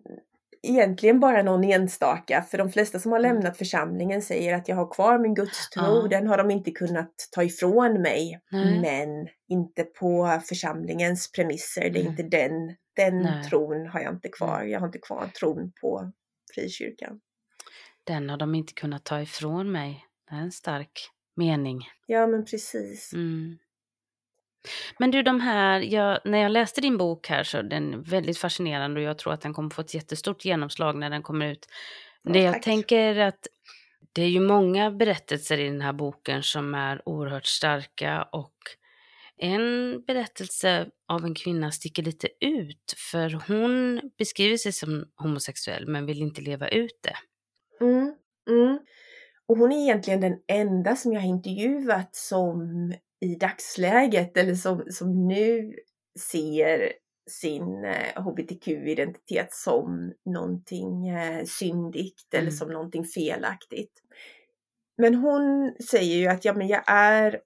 egentligen 0.62 1.20
bara 1.20 1.42
någon 1.42 1.64
enstaka, 1.64 2.42
för 2.42 2.58
de 2.58 2.70
flesta 2.70 2.98
som 2.98 3.12
har 3.12 3.18
mm. 3.18 3.34
lämnat 3.34 3.58
församlingen 3.58 4.22
säger 4.22 4.54
att 4.54 4.68
jag 4.68 4.76
har 4.76 4.94
kvar 4.94 5.18
min 5.18 5.34
gudstro, 5.34 5.82
ja. 6.02 6.08
den 6.10 6.26
har 6.26 6.36
de 6.38 6.50
inte 6.50 6.70
kunnat 6.70 7.12
ta 7.32 7.42
ifrån 7.42 8.02
mig, 8.02 8.40
Nej. 8.50 8.80
men 8.80 9.28
inte 9.48 9.84
på 9.84 10.40
församlingens 10.48 11.32
premisser. 11.32 11.90
Det 11.90 12.00
är 12.00 12.04
inte 12.04 12.22
den, 12.22 12.76
den 12.96 13.44
tron 13.50 13.86
har 13.86 14.00
jag 14.00 14.14
inte 14.14 14.28
kvar. 14.28 14.62
Jag 14.62 14.80
har 14.80 14.86
inte 14.86 14.98
kvar 14.98 15.26
tron 15.26 15.72
på 15.80 16.12
frikyrkan. 16.54 17.20
Den 18.04 18.30
har 18.30 18.36
de 18.36 18.54
inte 18.54 18.72
kunnat 18.72 19.04
ta 19.04 19.20
ifrån 19.20 19.72
mig. 19.72 20.04
Det 20.30 20.36
är 20.36 20.40
en 20.40 20.52
stark 20.52 21.10
mening. 21.38 21.88
Ja, 22.06 22.26
men 22.26 22.44
precis. 22.44 23.12
Mm. 23.12 23.58
Men 24.98 25.10
du, 25.10 25.22
de 25.22 25.40
här, 25.40 25.80
jag, 25.80 26.20
när 26.24 26.38
jag 26.38 26.52
läste 26.52 26.80
din 26.80 26.98
bok 26.98 27.28
här 27.28 27.42
så 27.42 27.58
är 27.58 27.62
den 27.62 28.02
väldigt 28.02 28.38
fascinerande 28.38 29.00
och 29.00 29.06
jag 29.06 29.18
tror 29.18 29.32
att 29.32 29.40
den 29.40 29.54
kommer 29.54 29.70
få 29.70 29.80
ett 29.80 29.94
jättestort 29.94 30.44
genomslag 30.44 30.96
när 30.96 31.10
den 31.10 31.22
kommer 31.22 31.46
ut. 31.46 31.66
Ja, 32.22 32.32
det 32.32 32.42
jag 32.42 32.62
tänker 32.62 33.18
att 33.18 33.46
det 34.12 34.22
är 34.22 34.28
ju 34.28 34.40
många 34.40 34.90
berättelser 34.90 35.58
i 35.58 35.64
den 35.64 35.80
här 35.80 35.92
boken 35.92 36.42
som 36.42 36.74
är 36.74 37.08
oerhört 37.08 37.46
starka 37.46 38.22
och 38.32 38.54
en 39.36 40.02
berättelse 40.06 40.90
av 41.08 41.24
en 41.24 41.34
kvinna 41.34 41.70
sticker 41.70 42.02
lite 42.02 42.28
ut 42.40 42.94
för 42.96 43.30
hon 43.48 44.00
beskriver 44.18 44.56
sig 44.56 44.72
som 44.72 45.04
homosexuell 45.16 45.86
men 45.86 46.06
vill 46.06 46.22
inte 46.22 46.40
leva 46.40 46.68
ut 46.68 46.98
det. 47.02 47.16
Mm, 47.84 48.14
mm. 48.50 48.78
Och 49.48 49.58
hon 49.58 49.72
är 49.72 49.82
egentligen 49.82 50.20
den 50.20 50.38
enda 50.46 50.96
som 50.96 51.12
jag 51.12 51.20
har 51.20 51.28
intervjuat 51.28 52.14
som 52.14 52.92
i 53.20 53.34
dagsläget 53.34 54.36
eller 54.36 54.54
som, 54.54 54.84
som 54.90 55.28
nu 55.28 55.74
ser 56.20 56.92
sin 57.30 57.84
eh, 57.84 58.22
hbtq-identitet 58.22 59.52
som 59.52 60.12
någonting 60.24 61.08
eh, 61.08 61.44
syndigt 61.44 62.34
mm. 62.34 62.42
eller 62.42 62.50
som 62.50 62.72
någonting 62.72 63.04
felaktigt. 63.04 63.92
Men 64.96 65.14
hon 65.14 65.74
säger 65.90 66.16
ju 66.16 66.26
att 66.26 66.44
ja, 66.44 66.54
men 66.54 66.68
jag 66.68 66.82
är 66.86 67.40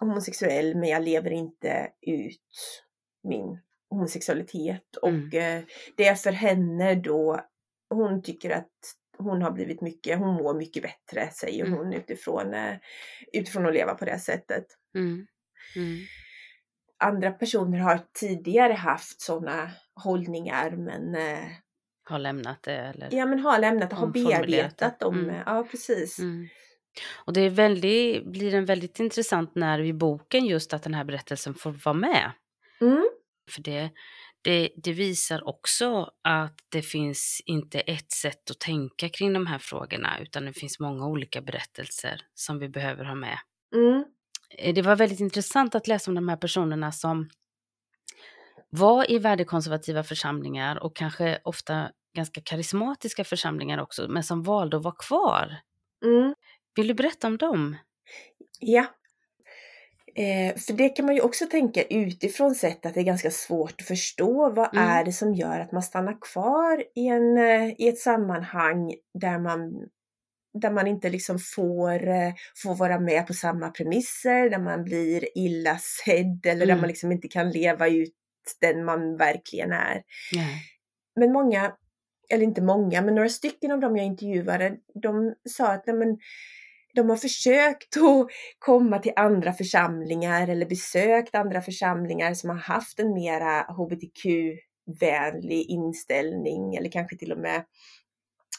homosexuell 0.00 0.76
men 0.76 0.88
jag 0.88 1.02
lever 1.02 1.30
inte 1.30 1.90
ut 2.02 2.82
min 3.22 3.60
homosexualitet 3.90 4.96
mm. 5.02 5.28
och 5.28 5.34
eh, 5.34 5.62
det 5.96 6.06
är 6.06 6.14
för 6.14 6.32
henne 6.32 6.94
då 6.94 7.40
hon 7.90 8.22
tycker 8.22 8.50
att 8.50 8.70
hon 9.18 9.42
har 9.42 9.50
blivit 9.50 9.80
mycket, 9.80 10.18
hon 10.18 10.34
mår 10.34 10.54
mycket 10.54 10.82
bättre 10.82 11.30
säger 11.32 11.64
mm. 11.64 11.78
hon 11.78 11.92
utifrån, 11.92 12.54
eh, 12.54 12.74
utifrån 13.32 13.66
att 13.66 13.74
leva 13.74 13.94
på 13.94 14.04
det 14.04 14.18
sättet. 14.18 14.66
Mm. 14.94 15.26
Mm. 15.76 15.98
Andra 16.98 17.30
personer 17.30 17.78
har 17.78 18.00
tidigare 18.12 18.72
haft 18.72 19.20
sådana 19.20 19.70
hållningar 19.94 20.70
men 20.70 21.14
eh, 21.14 21.44
har 22.08 22.18
lämnat 22.18 22.62
det 22.62 22.76
eller? 22.76 23.08
Ja 23.12 23.26
men 23.26 23.38
har 23.38 23.58
lämnat 23.58 23.92
och 23.92 23.98
har 23.98 24.06
bearbetat 24.06 25.00
dem. 25.00 25.18
Mm. 25.18 25.42
Ja 25.46 25.66
precis. 25.70 26.18
Mm. 26.18 26.48
Och 27.14 27.32
det 27.32 27.40
är 27.40 27.50
väldigt, 27.50 28.26
blir 28.26 28.54
en 28.54 28.64
väldigt 28.64 29.00
intressant 29.00 29.54
när 29.54 29.80
i 29.80 29.92
boken 29.92 30.46
just 30.46 30.72
att 30.72 30.82
den 30.82 30.94
här 30.94 31.04
berättelsen 31.04 31.54
får 31.54 31.70
vara 31.70 31.94
med. 31.94 32.32
Mm. 32.80 33.08
För 33.50 33.62
det, 33.62 33.90
det, 34.46 34.70
det, 34.76 34.92
visar 34.92 35.48
också 35.48 36.10
att 36.22 36.58
det 36.68 36.82
finns 36.82 37.42
inte 37.46 37.80
ett 37.80 38.12
sätt 38.12 38.50
att 38.50 38.60
tänka 38.60 39.08
kring 39.08 39.32
de 39.32 39.46
här 39.46 39.58
frågorna 39.58 40.20
utan 40.20 40.44
det 40.44 40.52
finns 40.52 40.80
många 40.80 41.06
olika 41.06 41.40
berättelser 41.40 42.22
som 42.34 42.58
vi 42.58 42.68
behöver 42.68 43.04
ha 43.04 43.14
med. 43.14 43.38
Mm. 43.74 44.04
Eh, 44.58 44.74
det 44.74 44.82
var 44.82 44.96
väldigt 44.96 45.20
intressant 45.20 45.74
att 45.74 45.86
läsa 45.86 46.10
om 46.10 46.14
de 46.14 46.28
här 46.28 46.36
personerna 46.36 46.92
som 46.92 47.28
var 48.70 49.10
i 49.10 49.18
värdekonservativa 49.18 50.02
församlingar 50.04 50.76
och 50.76 50.96
kanske 50.96 51.40
ofta 51.44 51.90
ganska 52.16 52.40
karismatiska 52.40 53.24
församlingar 53.24 53.78
också, 53.78 54.08
men 54.08 54.24
som 54.24 54.42
valde 54.42 54.76
att 54.76 54.84
vara 54.84 54.94
kvar. 54.98 55.56
Mm. 56.04 56.34
Vill 56.76 56.88
du 56.88 56.94
berätta 56.94 57.26
om 57.26 57.36
dem? 57.36 57.76
Ja, 58.60 58.86
Eh, 60.18 60.56
för 60.56 60.72
det 60.72 60.88
kan 60.88 61.06
man 61.06 61.14
ju 61.14 61.20
också 61.20 61.46
tänka 61.46 61.82
utifrån 61.82 62.54
sett 62.54 62.86
att 62.86 62.94
det 62.94 63.00
är 63.00 63.04
ganska 63.04 63.30
svårt 63.30 63.80
att 63.80 63.86
förstå. 63.86 64.50
Vad 64.50 64.74
mm. 64.76 64.88
är 64.88 65.04
det 65.04 65.12
som 65.12 65.34
gör 65.34 65.60
att 65.60 65.72
man 65.72 65.82
stannar 65.82 66.20
kvar 66.20 66.84
i, 66.94 67.08
en, 67.08 67.38
eh, 67.38 67.68
i 67.78 67.88
ett 67.88 67.98
sammanhang 67.98 68.94
där 69.20 69.38
man, 69.38 69.88
där 70.60 70.70
man 70.70 70.86
inte 70.86 71.10
liksom 71.10 71.38
får, 71.38 72.08
eh, 72.08 72.32
får 72.62 72.74
vara 72.74 73.00
med 73.00 73.26
på 73.26 73.34
samma 73.34 73.70
premisser, 73.70 74.50
där 74.50 74.58
man 74.58 74.84
blir 74.84 75.38
illa 75.38 75.78
sedd 75.78 76.46
eller 76.46 76.64
mm. 76.64 76.68
där 76.68 76.76
man 76.76 76.88
liksom 76.88 77.12
inte 77.12 77.28
kan 77.28 77.50
leva 77.50 77.88
ut 77.88 78.14
den 78.60 78.84
man 78.84 79.16
verkligen 79.16 79.72
är. 79.72 80.02
Mm. 80.34 80.46
Men 81.16 81.32
många, 81.32 81.72
eller 82.28 82.44
inte 82.44 82.62
många, 82.62 83.02
men 83.02 83.14
några 83.14 83.28
stycken 83.28 83.70
av 83.70 83.80
dem 83.80 83.96
jag 83.96 84.06
intervjuade, 84.06 84.76
de 84.94 85.34
sa 85.48 85.72
att 85.72 85.86
nej 85.86 85.96
men, 85.96 86.18
de 86.96 87.10
har 87.10 87.16
försökt 87.16 87.96
att 87.96 88.28
komma 88.58 88.98
till 88.98 89.12
andra 89.16 89.52
församlingar 89.52 90.48
eller 90.48 90.66
besökt 90.66 91.34
andra 91.34 91.62
församlingar 91.62 92.34
som 92.34 92.50
har 92.50 92.56
haft 92.56 93.00
en 93.00 93.14
mera 93.14 93.62
hbtq-vänlig 93.62 95.66
inställning 95.68 96.76
eller 96.76 96.90
kanske 96.90 97.16
till 97.16 97.32
och 97.32 97.38
med 97.38 97.64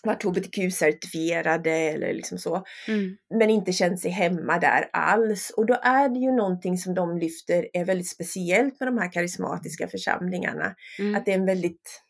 varit 0.04 0.24
hbtq-certifierade 0.24 1.70
eller 1.70 2.14
liksom 2.14 2.38
så. 2.38 2.64
Mm. 2.88 3.18
Men 3.40 3.50
inte 3.50 3.74
känt 3.74 4.00
sig 4.00 4.12
hemma 4.12 4.60
där 4.60 4.90
alls. 4.94 5.54
Och 5.58 5.66
då 5.66 5.80
är 5.84 6.10
det 6.10 6.20
ju 6.20 6.32
någonting 6.32 6.78
som 6.78 6.94
de 6.94 7.18
lyfter 7.18 7.68
är 7.74 7.86
väldigt 7.86 8.10
speciellt 8.10 8.80
med 8.80 8.88
de 8.88 8.98
här 8.98 9.12
karismatiska 9.12 9.88
församlingarna. 9.88 10.76
Mm. 11.00 11.16
Att 11.16 11.26
det 11.26 11.32
är 11.32 11.38
en 11.38 11.46
väldigt, 11.46 12.04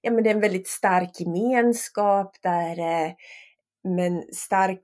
ja 0.00 0.10
men 0.10 0.24
det 0.24 0.30
är 0.30 0.34
en 0.34 0.40
väldigt 0.40 0.68
stark 0.68 1.20
gemenskap 1.20 2.36
där 2.42 2.78
eh, 2.78 3.12
men 3.84 4.22
stark 4.32 4.80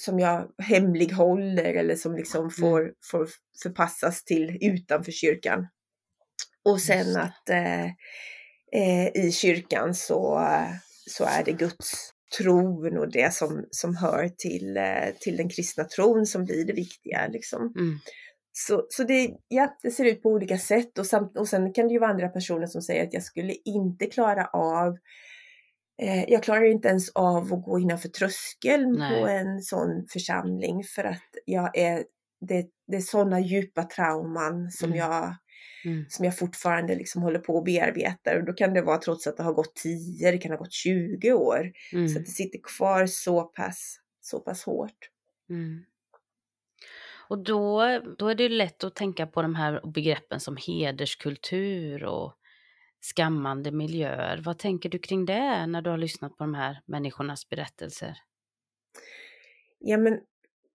som 0.00 0.18
jag 0.18 0.50
hemlighåller 0.58 1.74
eller 1.74 1.96
som 1.96 2.16
liksom 2.16 2.40
mm. 2.40 2.50
får, 2.50 2.80
mm. 2.80 2.94
får 3.10 3.28
förpassas 3.62 4.24
till 4.24 4.58
utanför 4.60 5.12
kyrkan? 5.12 5.66
Och 6.64 6.80
sen 6.80 7.16
att 7.16 7.50
eh, 7.50 7.84
eh, 8.72 9.08
i 9.14 9.32
kyrkan 9.32 9.94
så, 9.94 10.48
så 11.10 11.24
är 11.24 11.44
det 11.44 11.52
Guds 11.52 12.14
tron 12.38 12.98
och 12.98 13.12
det 13.12 13.34
som, 13.34 13.66
som 13.70 13.96
hör 13.96 14.28
till, 14.28 14.76
eh, 14.76 15.14
till 15.20 15.36
den 15.36 15.48
kristna 15.48 15.84
tron 15.84 16.26
som 16.26 16.44
blir 16.44 16.64
det 16.64 16.72
viktiga. 16.72 17.26
Liksom. 17.26 17.72
Mm. 17.76 17.98
Så, 18.56 18.86
så 18.88 19.04
det, 19.04 19.30
ja, 19.48 19.76
det 19.82 19.90
ser 19.90 20.04
ut 20.04 20.22
på 20.22 20.28
olika 20.28 20.58
sätt 20.58 20.98
och, 20.98 21.06
samt, 21.06 21.38
och 21.38 21.48
sen 21.48 21.72
kan 21.72 21.88
det 21.88 21.92
ju 21.92 22.00
vara 22.00 22.10
andra 22.10 22.28
personer 22.28 22.66
som 22.66 22.82
säger 22.82 23.06
att 23.06 23.12
jag 23.12 23.22
skulle 23.22 23.54
inte 23.64 24.06
klara 24.06 24.46
av 24.46 24.98
eh, 26.02 26.24
jag 26.28 26.42
klarar 26.42 26.64
inte 26.64 26.88
ens 26.88 27.10
av 27.14 27.54
att 27.54 27.64
gå 27.64 27.78
innanför 27.78 28.08
tröskeln 28.08 28.92
Nej. 28.98 29.20
på 29.20 29.28
en 29.28 29.62
sån 29.62 30.06
församling 30.12 30.84
för 30.84 31.04
att 31.04 31.28
jag 31.44 31.78
är, 31.78 32.04
det, 32.40 32.66
det 32.86 32.96
är 32.96 33.00
sådana 33.00 33.40
djupa 33.40 33.82
trauman 33.82 34.70
som 34.70 34.88
mm. 34.88 34.98
jag 34.98 35.36
Mm. 35.84 36.04
som 36.08 36.24
jag 36.24 36.38
fortfarande 36.38 36.94
liksom 36.94 37.22
håller 37.22 37.38
på 37.38 37.58
att 37.58 37.64
bearbeta. 37.64 38.36
Och 38.36 38.44
då 38.44 38.52
kan 38.52 38.74
det 38.74 38.82
vara 38.82 38.98
trots 38.98 39.26
att 39.26 39.36
det 39.36 39.42
har 39.42 39.52
gått 39.52 39.74
10, 39.74 40.30
det 40.30 40.38
kan 40.38 40.50
ha 40.50 40.58
gått 40.58 40.72
20 40.72 41.32
år. 41.32 41.72
Mm. 41.92 42.08
Så 42.08 42.18
att 42.18 42.24
det 42.24 42.30
sitter 42.30 42.58
kvar 42.62 43.06
så 43.06 43.42
pass, 43.42 43.96
så 44.20 44.40
pass 44.40 44.64
hårt. 44.64 44.98
Mm. 45.50 45.84
Och 47.28 47.38
då, 47.38 47.82
då 48.18 48.28
är 48.28 48.34
det 48.34 48.48
lätt 48.48 48.84
att 48.84 48.94
tänka 48.94 49.26
på 49.26 49.42
de 49.42 49.54
här 49.54 49.80
begreppen 49.84 50.40
som 50.40 50.56
hederskultur 50.66 52.04
och 52.04 52.34
skammande 53.16 53.70
miljöer. 53.70 54.42
Vad 54.44 54.58
tänker 54.58 54.88
du 54.88 54.98
kring 54.98 55.26
det 55.26 55.66
när 55.66 55.82
du 55.82 55.90
har 55.90 55.98
lyssnat 55.98 56.36
på 56.36 56.44
de 56.44 56.54
här 56.54 56.80
människornas 56.86 57.48
berättelser? 57.48 58.14
Ja, 59.78 59.98
men 59.98 60.20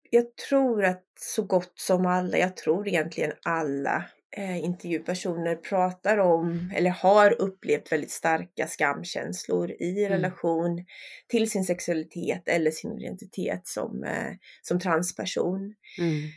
jag 0.09 0.35
tror 0.35 0.85
att 0.85 1.05
så 1.19 1.43
gott 1.43 1.73
som 1.75 2.05
alla, 2.05 2.37
jag 2.37 2.57
tror 2.57 2.87
egentligen 2.87 3.31
alla 3.45 4.05
eh, 4.37 4.63
intervjupersoner 4.63 5.55
pratar 5.55 6.17
om 6.17 6.71
eller 6.75 6.89
har 6.89 7.41
upplevt 7.41 7.91
väldigt 7.91 8.11
starka 8.11 8.67
skamkänslor 8.67 9.71
i 9.71 10.05
mm. 10.05 10.09
relation 10.09 10.85
till 11.27 11.51
sin 11.51 11.65
sexualitet 11.65 12.47
eller 12.47 12.71
sin 12.71 12.99
identitet 12.99 13.67
som, 13.67 14.03
eh, 14.03 14.33
som 14.61 14.79
transperson. 14.79 15.75
Mm. 15.99 16.29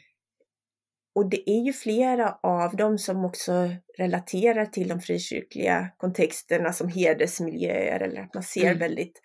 Och 1.14 1.31
det 1.31 1.50
är 1.50 1.64
ju 1.66 1.72
flera 1.72 2.38
av 2.42 2.76
dem 2.76 2.98
som 2.98 3.24
också 3.24 3.70
relaterar 3.98 4.66
till 4.66 4.88
de 4.88 5.00
frikyrkliga 5.00 5.88
kontexterna 5.96 6.72
som 6.72 6.88
hedersmiljöer 6.88 8.00
eller 8.00 8.20
att 8.20 8.35
man 8.35 8.42
ser 8.42 8.66
mm. 8.66 8.78
väldigt 8.78 9.20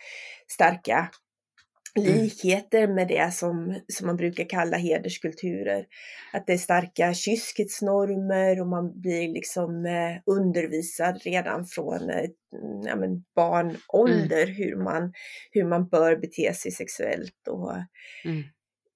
starka. 0.48 1.10
Likheter 1.98 2.88
med 2.88 3.08
det 3.08 3.34
som, 3.34 3.80
som 3.88 4.08
man 4.08 4.16
brukar 4.16 4.50
kalla 4.50 4.78
hederskulturer. 4.78 5.86
Att 6.34 6.48
det 6.48 6.54
är 6.54 6.58
starka 6.58 7.14
kyskhetsnormer 7.14 8.62
och 8.62 8.68
man 8.68 9.02
blir 9.02 9.28
liksom 9.34 9.86
eh, 9.86 10.34
undervisad 10.36 11.22
redan 11.24 11.66
från 11.66 12.10
eh, 12.10 12.30
ja, 12.86 12.96
men 12.96 13.24
barnålder 13.36 14.44
mm. 14.44 14.56
hur, 14.56 14.76
man, 14.76 15.14
hur 15.52 15.64
man 15.64 15.88
bör 15.88 16.16
bete 16.16 16.54
sig 16.54 16.72
sexuellt 16.72 17.48
och 17.50 17.72
mm. 18.26 18.44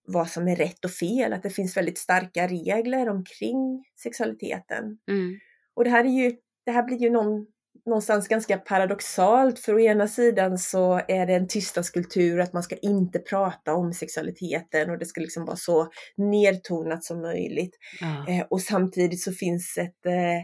vad 0.08 0.28
som 0.28 0.48
är 0.48 0.56
rätt 0.56 0.86
och 0.86 0.92
fel. 0.92 1.34
Att 1.34 1.44
det 1.44 1.50
finns 1.50 1.78
väldigt 1.78 1.98
starka 1.98 2.48
regler 2.48 3.10
omkring 3.10 3.84
sexualiteten. 4.04 4.98
Mm. 5.12 5.40
Och 5.76 5.84
det 5.84 5.90
här, 5.90 6.06
är 6.06 6.24
ju, 6.24 6.36
det 6.66 6.72
här 6.72 6.84
blir 6.84 6.98
ju 6.98 7.10
någon 7.10 7.48
någonstans 7.86 8.28
ganska 8.28 8.58
paradoxalt 8.58 9.60
för 9.60 9.74
å 9.74 9.80
ena 9.80 10.08
sidan 10.08 10.58
så 10.58 11.02
är 11.08 11.26
det 11.26 11.34
en 11.34 11.48
tystnadskultur 11.48 12.40
att 12.40 12.54
man 12.54 12.64
ska 12.64 12.76
inte 12.76 13.20
prata 13.20 13.74
om 13.74 13.94
sexualiteten 13.94 14.90
och 14.90 14.98
det 14.98 15.06
ska 15.06 15.22
liksom 15.22 15.46
vara 15.46 15.58
så 15.58 15.88
nedtonat 16.18 17.04
som 17.04 17.22
möjligt. 17.22 17.78
Ja. 18.02 18.26
Eh, 18.30 18.46
och 18.50 18.62
samtidigt 18.62 19.22
så 19.22 19.32
finns 19.32 19.78
ett 19.78 20.06
eh, 20.06 20.42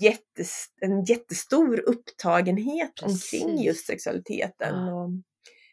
jättes, 0.00 0.64
en 0.80 1.04
jättestor 1.04 1.80
upptagenhet 1.80 2.92
Precis. 3.02 3.42
omkring 3.42 3.64
just 3.64 3.86
sexualiteten. 3.86 4.74
Ja. 4.74 5.04
Och 5.04 5.10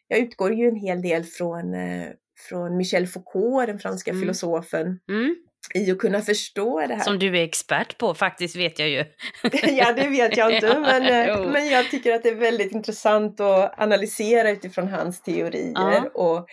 jag 0.08 0.20
utgår 0.20 0.54
ju 0.54 0.68
en 0.68 0.76
hel 0.76 1.02
del 1.02 1.24
från, 1.24 1.74
eh, 1.74 2.08
från 2.50 2.78
Michel 2.78 3.08
Foucault, 3.08 3.68
den 3.68 3.80
franska 3.80 4.12
mm. 4.12 4.22
filosofen. 4.22 5.00
Mm 5.10 5.36
i 5.74 5.92
att 5.92 5.98
kunna 5.98 6.22
förstå 6.22 6.88
det 6.88 6.96
här. 6.96 7.04
Som 7.04 7.20
du 7.20 7.28
är 7.38 7.44
expert 7.44 7.98
på 7.98 8.14
faktiskt 8.14 8.56
vet 8.56 8.80
jag 8.80 8.90
ju. 8.90 9.06
ja 9.64 9.94
det 9.94 10.08
vet 10.08 10.38
jag 10.38 10.56
inte 10.56 10.80
men, 10.80 11.30
eh, 11.30 11.52
men 11.52 11.68
jag 11.68 11.92
tycker 11.92 12.16
att 12.16 12.24
det 12.24 12.30
är 12.30 12.36
väldigt 12.36 12.72
intressant 12.72 13.40
att 13.40 13.80
analysera 13.80 14.50
utifrån 14.50 14.88
hans 14.88 15.22
teorier. 15.22 15.72
Ja. 15.76 16.10
Och 16.14 16.48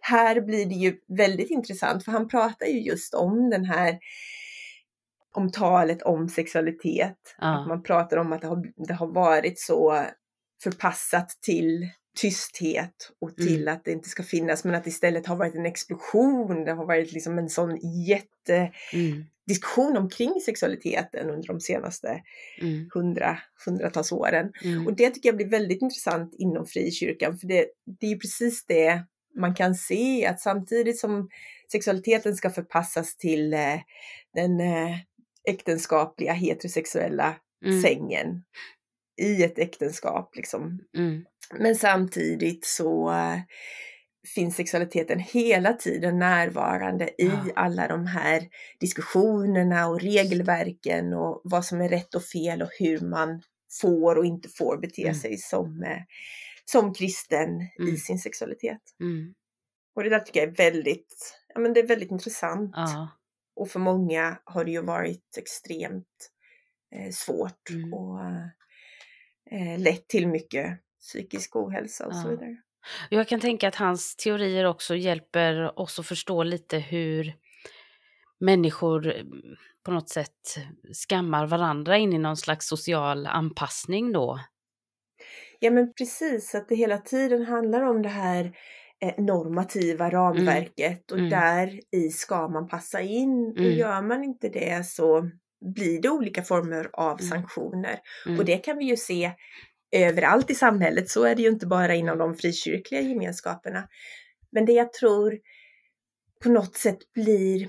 här 0.00 0.40
blir 0.40 0.66
det 0.66 0.74
ju 0.74 0.96
väldigt 1.18 1.50
intressant 1.50 2.04
för 2.04 2.12
han 2.12 2.28
pratar 2.28 2.66
ju 2.66 2.80
just 2.80 3.14
om 3.14 3.50
den 3.50 3.64
här 3.64 3.98
om 5.34 5.50
talet 5.50 6.02
om 6.02 6.28
sexualitet. 6.28 7.18
Ja. 7.38 7.60
Att 7.60 7.68
man 7.68 7.82
pratar 7.82 8.16
om 8.16 8.32
att 8.32 8.40
det 8.40 8.46
har, 8.46 8.86
det 8.86 8.94
har 8.94 9.06
varit 9.06 9.60
så 9.60 10.04
förpassat 10.62 11.28
till 11.42 11.88
tysthet 12.14 13.12
och 13.20 13.36
till 13.36 13.62
mm. 13.62 13.74
att 13.74 13.84
det 13.84 13.92
inte 13.92 14.08
ska 14.08 14.22
finnas 14.22 14.64
men 14.64 14.74
att 14.74 14.86
istället 14.86 15.26
har 15.26 15.36
varit 15.36 15.54
en 15.54 15.66
explosion. 15.66 16.64
Det 16.64 16.72
har 16.72 16.86
varit 16.86 17.12
liksom 17.12 17.38
en 17.38 17.48
sån 17.48 17.78
jättediskussion 18.06 19.90
mm. 19.90 20.02
omkring 20.02 20.40
sexualiteten 20.40 21.30
under 21.30 21.48
de 21.48 21.60
senaste 21.60 22.22
mm. 22.60 22.88
hundra, 22.94 23.38
hundratals 23.66 24.12
åren. 24.12 24.52
Mm. 24.64 24.86
Och 24.86 24.96
det 24.96 25.10
tycker 25.10 25.28
jag 25.28 25.36
blir 25.36 25.48
väldigt 25.48 25.82
intressant 25.82 26.34
inom 26.38 26.66
frikyrkan 26.66 27.38
för 27.38 27.46
det, 27.48 27.66
det 28.00 28.06
är 28.12 28.16
precis 28.16 28.64
det 28.66 29.02
man 29.34 29.54
kan 29.54 29.74
se 29.74 30.26
att 30.26 30.40
samtidigt 30.40 31.00
som 31.00 31.28
sexualiteten 31.72 32.36
ska 32.36 32.50
förpassas 32.50 33.16
till 33.16 33.54
eh, 33.54 33.80
den 34.34 34.60
eh, 34.60 34.96
äktenskapliga 35.48 36.32
heterosexuella 36.32 37.36
mm. 37.64 37.82
sängen 37.82 38.42
i 39.22 39.42
ett 39.42 39.58
äktenskap 39.58 40.36
liksom. 40.36 40.80
Mm. 40.96 41.24
Men 41.58 41.76
samtidigt 41.76 42.64
så 42.64 43.10
äh, 43.10 43.38
finns 44.34 44.56
sexualiteten 44.56 45.18
hela 45.18 45.72
tiden 45.72 46.18
närvarande 46.18 47.08
i 47.08 47.26
ja. 47.26 47.52
alla 47.54 47.88
de 47.88 48.06
här 48.06 48.48
diskussionerna 48.80 49.88
och 49.88 50.00
regelverken 50.00 51.12
och 51.12 51.40
vad 51.44 51.64
som 51.64 51.80
är 51.80 51.88
rätt 51.88 52.14
och 52.14 52.24
fel 52.24 52.62
och 52.62 52.70
hur 52.78 53.00
man 53.00 53.42
får 53.80 54.16
och 54.18 54.26
inte 54.26 54.48
får 54.48 54.78
bete 54.78 55.02
mm. 55.02 55.14
sig 55.14 55.36
som, 55.36 55.82
äh, 55.82 56.02
som 56.64 56.94
kristen 56.94 57.48
mm. 57.78 57.94
i 57.94 57.96
sin 57.96 58.18
sexualitet. 58.18 58.82
Mm. 59.00 59.34
Och 59.94 60.02
det 60.02 60.10
där 60.10 60.20
tycker 60.20 60.40
jag 60.40 60.48
är 60.48 60.54
väldigt, 60.56 61.34
ja 61.54 61.60
men 61.60 61.72
det 61.72 61.80
är 61.80 61.86
väldigt 61.86 62.10
intressant. 62.10 62.72
Ja. 62.76 63.08
Och 63.56 63.68
för 63.68 63.80
många 63.80 64.38
har 64.44 64.64
det 64.64 64.70
ju 64.70 64.82
varit 64.82 65.36
extremt 65.38 66.30
eh, 66.94 67.10
svårt 67.10 67.70
mm. 67.70 67.94
Och 69.52 69.58
eh, 69.58 69.78
lett 69.78 70.08
till 70.08 70.28
mycket 70.28 70.78
psykisk 71.00 71.56
ohälsa 71.56 72.06
och 72.06 72.12
ja. 72.12 72.22
så 72.22 72.28
vidare. 72.28 72.56
Jag 73.10 73.28
kan 73.28 73.40
tänka 73.40 73.68
att 73.68 73.74
hans 73.74 74.16
teorier 74.16 74.64
också 74.64 74.96
hjälper 74.96 75.78
oss 75.80 75.98
att 75.98 76.06
förstå 76.06 76.42
lite 76.42 76.78
hur 76.78 77.34
människor 78.40 79.06
mm, 79.06 79.42
på 79.84 79.90
något 79.90 80.08
sätt 80.08 80.56
skammar 81.08 81.46
varandra 81.46 81.98
in 81.98 82.12
i 82.12 82.18
någon 82.18 82.36
slags 82.36 82.68
social 82.68 83.26
anpassning 83.26 84.12
då. 84.12 84.40
Ja 85.60 85.70
men 85.70 85.92
precis, 85.92 86.54
att 86.54 86.68
det 86.68 86.74
hela 86.74 86.98
tiden 86.98 87.44
handlar 87.44 87.82
om 87.82 88.02
det 88.02 88.08
här 88.08 88.56
eh, 89.00 89.24
normativa 89.24 90.04
mm. 90.04 90.10
ramverket 90.10 91.10
mm. 91.10 91.12
och 91.12 91.18
mm. 91.18 91.30
där 91.30 91.80
i 91.90 92.08
ska 92.08 92.48
man 92.48 92.68
passa 92.68 93.00
in. 93.00 93.52
Och 93.52 93.58
mm. 93.58 93.72
gör 93.72 94.02
man 94.02 94.24
inte 94.24 94.48
det 94.48 94.86
så 94.86 95.30
blir 95.62 96.02
det 96.02 96.08
olika 96.08 96.42
former 96.42 96.90
av 96.92 97.20
mm. 97.20 97.30
sanktioner. 97.30 97.98
Och 98.38 98.44
det 98.44 98.58
kan 98.58 98.78
vi 98.78 98.84
ju 98.84 98.96
se 98.96 99.32
överallt 99.92 100.50
i 100.50 100.54
samhället. 100.54 101.10
Så 101.10 101.24
är 101.24 101.34
det 101.34 101.42
ju 101.42 101.48
inte 101.48 101.66
bara 101.66 101.94
inom 101.94 102.18
de 102.18 102.36
frikyrkliga 102.36 103.00
gemenskaperna. 103.00 103.88
Men 104.52 104.66
det 104.66 104.72
jag 104.72 104.92
tror 104.92 105.38
på 106.42 106.48
något 106.48 106.76
sätt 106.76 106.98
blir 107.14 107.68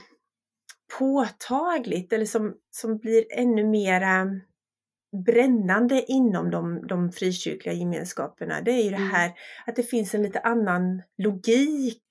påtagligt 1.00 2.14
eller 2.14 2.26
som, 2.26 2.54
som 2.72 2.98
blir 2.98 3.26
ännu 3.38 3.64
mera 3.64 4.28
brännande 5.26 6.06
inom 6.08 6.52
de, 6.52 6.88
de 6.88 7.12
frikyrkliga 7.12 7.76
gemenskaperna, 7.76 8.62
det 8.62 8.72
är 8.72 8.84
ju 8.84 8.90
det 8.90 8.96
mm. 8.96 9.12
här 9.12 9.32
att 9.66 9.76
det 9.76 9.84
finns 9.84 10.16
en 10.16 10.24
lite 10.24 10.40
annan 10.40 11.02
logik. 11.18 12.04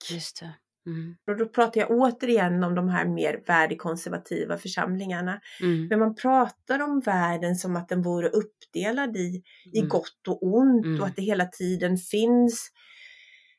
Mm. 0.87 1.17
Och 1.27 1.37
då 1.37 1.47
pratar 1.47 1.81
jag 1.81 1.91
återigen 1.91 2.65
om 2.65 2.75
de 2.75 2.89
här 2.89 3.05
mer 3.05 3.43
värdekonservativa 3.47 4.59
församlingarna. 4.59 5.41
Mm. 5.61 5.87
Men 5.87 5.99
man 5.99 6.15
pratar 6.15 6.81
om 6.81 7.01
världen 7.01 7.57
som 7.57 7.77
att 7.77 7.89
den 7.89 8.03
vore 8.03 8.29
uppdelad 8.29 9.17
i, 9.17 9.43
i 9.73 9.79
mm. 9.79 9.89
gott 9.89 10.29
och 10.29 10.43
ont 10.43 10.87
och 10.87 10.93
mm. 10.93 11.03
att 11.03 11.17
det 11.17 11.23
hela 11.23 11.47
tiden 11.47 11.97
finns 11.97 12.71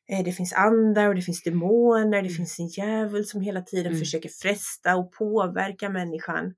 eh, 0.09 0.23
det 0.25 0.31
finns 0.31 0.53
andar 0.53 1.07
och 1.07 1.15
det 1.15 1.21
finns 1.21 1.43
demoner, 1.43 2.12
det 2.12 2.17
mm. 2.17 2.33
finns 2.33 2.59
en 2.59 2.67
djävul 2.67 3.25
som 3.25 3.41
hela 3.41 3.62
tiden 3.62 3.99
försöker 3.99 4.29
fresta 4.29 4.95
och 4.95 5.12
påverka 5.12 5.89
människan. 5.89 6.53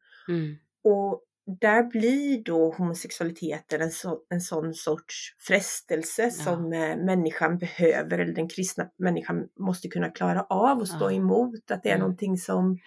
Och 0.83 1.21
där 1.47 1.83
blir 1.83 2.43
då 2.43 2.71
homosexualiteten 2.71 3.81
en, 3.81 3.91
så, 3.91 4.19
en 4.29 4.41
sån 4.41 4.73
sorts 4.73 5.35
frestelse 5.39 6.23
ja. 6.23 6.29
som 6.29 6.73
eh, 6.73 6.97
människan 6.97 7.57
behöver, 7.57 8.19
eller 8.19 8.33
den 8.33 8.49
kristna 8.49 8.89
människan 8.97 9.47
måste 9.59 9.87
kunna 9.87 10.09
klara 10.09 10.43
av 10.43 10.79
och 10.79 10.87
stå 10.87 11.11
ja. 11.11 11.11
emot. 11.11 11.71
Att 11.71 11.83
det 11.83 11.89
är 11.89 11.95
mm. 11.95 12.01
någonting 12.01 12.37
som, 12.37 12.79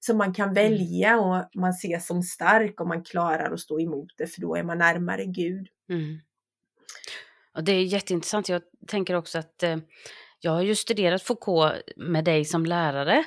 som 0.00 0.18
man 0.18 0.34
kan 0.34 0.48
mm. 0.48 0.54
välja 0.54 1.20
och 1.20 1.48
man 1.54 1.70
ses 1.70 2.06
som 2.06 2.22
stark 2.22 2.80
om 2.80 2.88
man 2.88 3.04
klarar 3.04 3.52
att 3.52 3.60
stå 3.60 3.80
emot 3.80 4.12
det 4.18 4.26
för 4.26 4.40
då 4.40 4.56
är 4.56 4.62
man 4.62 4.78
närmare 4.78 5.24
Gud. 5.24 5.68
Mm. 5.90 6.18
Och 7.54 7.64
det 7.64 7.72
är 7.72 7.82
jätteintressant. 7.82 8.48
Jag 8.48 8.62
tänker 8.86 9.14
också 9.14 9.38
att 9.38 9.62
eh, 9.62 9.76
jag 10.40 10.52
har 10.52 10.62
ju 10.62 10.74
studerat 10.74 11.22
Foucault 11.22 11.82
med 11.96 12.24
dig 12.24 12.44
som 12.44 12.66
lärare 12.66 13.24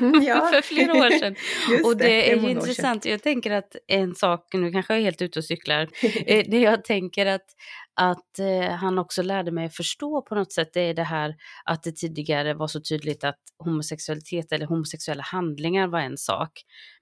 mm, 0.00 0.22
ja. 0.22 0.46
för 0.52 0.62
flera 0.62 0.92
år 0.92 1.18
sedan. 1.18 1.36
och 1.84 1.96
det, 1.96 2.04
det 2.04 2.30
är, 2.30 2.36
är 2.36 2.48
intressant. 2.48 3.04
Jag 3.04 3.22
tänker 3.22 3.50
att 3.50 3.76
en 3.86 4.14
sak, 4.14 4.48
nu 4.52 4.72
kanske 4.72 4.92
jag 4.92 5.00
är 5.00 5.04
helt 5.04 5.22
ute 5.22 5.38
och 5.38 5.44
cyklar, 5.44 5.82
eh, 6.26 6.44
det 6.48 6.60
jag 6.60 6.84
tänker 6.84 7.26
att, 7.26 7.46
att 7.94 8.38
eh, 8.38 8.70
han 8.70 8.98
också 8.98 9.22
lärde 9.22 9.50
mig 9.50 9.66
att 9.66 9.76
förstå 9.76 10.22
på 10.22 10.34
något 10.34 10.52
sätt, 10.52 10.70
det 10.72 10.80
är 10.80 10.94
det 10.94 11.02
här 11.02 11.34
att 11.64 11.82
det 11.82 11.96
tidigare 11.96 12.54
var 12.54 12.66
så 12.66 12.80
tydligt 12.80 13.24
att 13.24 13.40
homosexualitet 13.58 14.52
eller 14.52 14.66
homosexuella 14.66 15.22
handlingar 15.22 15.88
var 15.88 16.00
en 16.00 16.18
sak. 16.18 16.50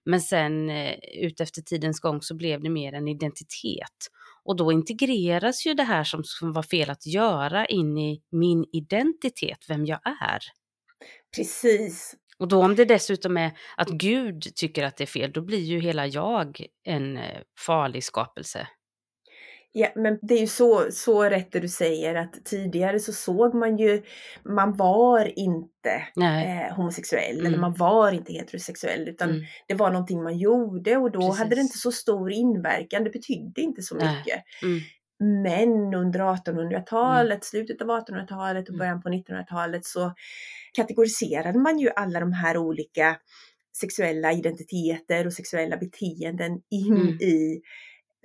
Men 0.04 0.20
sen 0.20 0.70
eh, 0.70 0.94
utefter 1.22 1.62
tidens 1.62 2.00
gång 2.00 2.22
så 2.22 2.36
blev 2.36 2.62
det 2.62 2.70
mer 2.70 2.92
en 2.92 3.08
identitet. 3.08 4.10
Och 4.46 4.56
då 4.56 4.72
integreras 4.72 5.66
ju 5.66 5.74
det 5.74 5.82
här 5.82 6.04
som, 6.04 6.24
som 6.24 6.52
var 6.52 6.62
fel 6.62 6.90
att 6.90 7.06
göra 7.06 7.66
in 7.66 7.98
i 7.98 8.22
min 8.30 8.64
identitet, 8.72 9.58
vem 9.68 9.86
jag 9.86 10.00
är. 10.06 10.38
Precis. 11.36 12.14
Och 12.38 12.48
då 12.48 12.64
om 12.64 12.74
det 12.74 12.84
dessutom 12.84 13.36
är 13.36 13.52
att 13.76 13.88
Gud 13.88 14.42
tycker 14.54 14.84
att 14.84 14.96
det 14.96 15.04
är 15.04 15.06
fel, 15.06 15.32
då 15.32 15.40
blir 15.40 15.62
ju 15.62 15.80
hela 15.80 16.06
jag 16.06 16.66
en 16.84 17.16
eh, 17.16 17.40
farlig 17.66 18.04
skapelse. 18.04 18.68
Ja, 19.78 19.88
men 19.94 20.18
det 20.22 20.34
är 20.34 20.40
ju 20.40 20.46
så, 20.46 20.86
så 20.90 21.22
rätt 21.22 21.52
det 21.52 21.60
du 21.60 21.68
säger 21.68 22.14
att 22.14 22.44
tidigare 22.44 23.00
så 23.00 23.12
såg 23.12 23.54
man 23.54 23.76
ju, 23.78 24.02
man 24.44 24.76
var 24.76 25.38
inte 25.38 25.90
eh, 26.16 26.76
homosexuell 26.76 27.34
mm. 27.34 27.46
eller 27.46 27.58
man 27.58 27.74
var 27.74 28.12
inte 28.12 28.32
heterosexuell 28.32 29.08
utan 29.08 29.30
mm. 29.30 29.42
det 29.68 29.74
var 29.74 29.90
någonting 29.90 30.22
man 30.22 30.38
gjorde 30.38 30.96
och 30.96 31.10
då 31.10 31.20
Precis. 31.20 31.38
hade 31.38 31.54
det 31.54 31.60
inte 31.60 31.78
så 31.78 31.92
stor 31.92 32.32
inverkan, 32.32 33.04
det 33.04 33.10
betydde 33.10 33.60
inte 33.60 33.82
så 33.82 33.94
mycket. 33.94 34.44
Mm. 34.62 34.80
Men 35.42 35.94
under 35.94 36.20
1800-talet, 36.20 37.30
mm. 37.30 37.42
slutet 37.42 37.82
av 37.82 37.88
1800-talet 37.88 38.68
och 38.68 38.74
mm. 38.74 38.78
början 38.78 39.02
på 39.02 39.08
1900-talet 39.08 39.84
så 39.84 40.14
kategoriserade 40.72 41.58
man 41.58 41.78
ju 41.78 41.90
alla 41.96 42.20
de 42.20 42.32
här 42.32 42.56
olika 42.56 43.16
sexuella 43.80 44.32
identiteter 44.32 45.26
och 45.26 45.32
sexuella 45.32 45.76
beteenden 45.76 46.60
in 46.70 46.96
mm. 46.96 47.08
i 47.08 47.60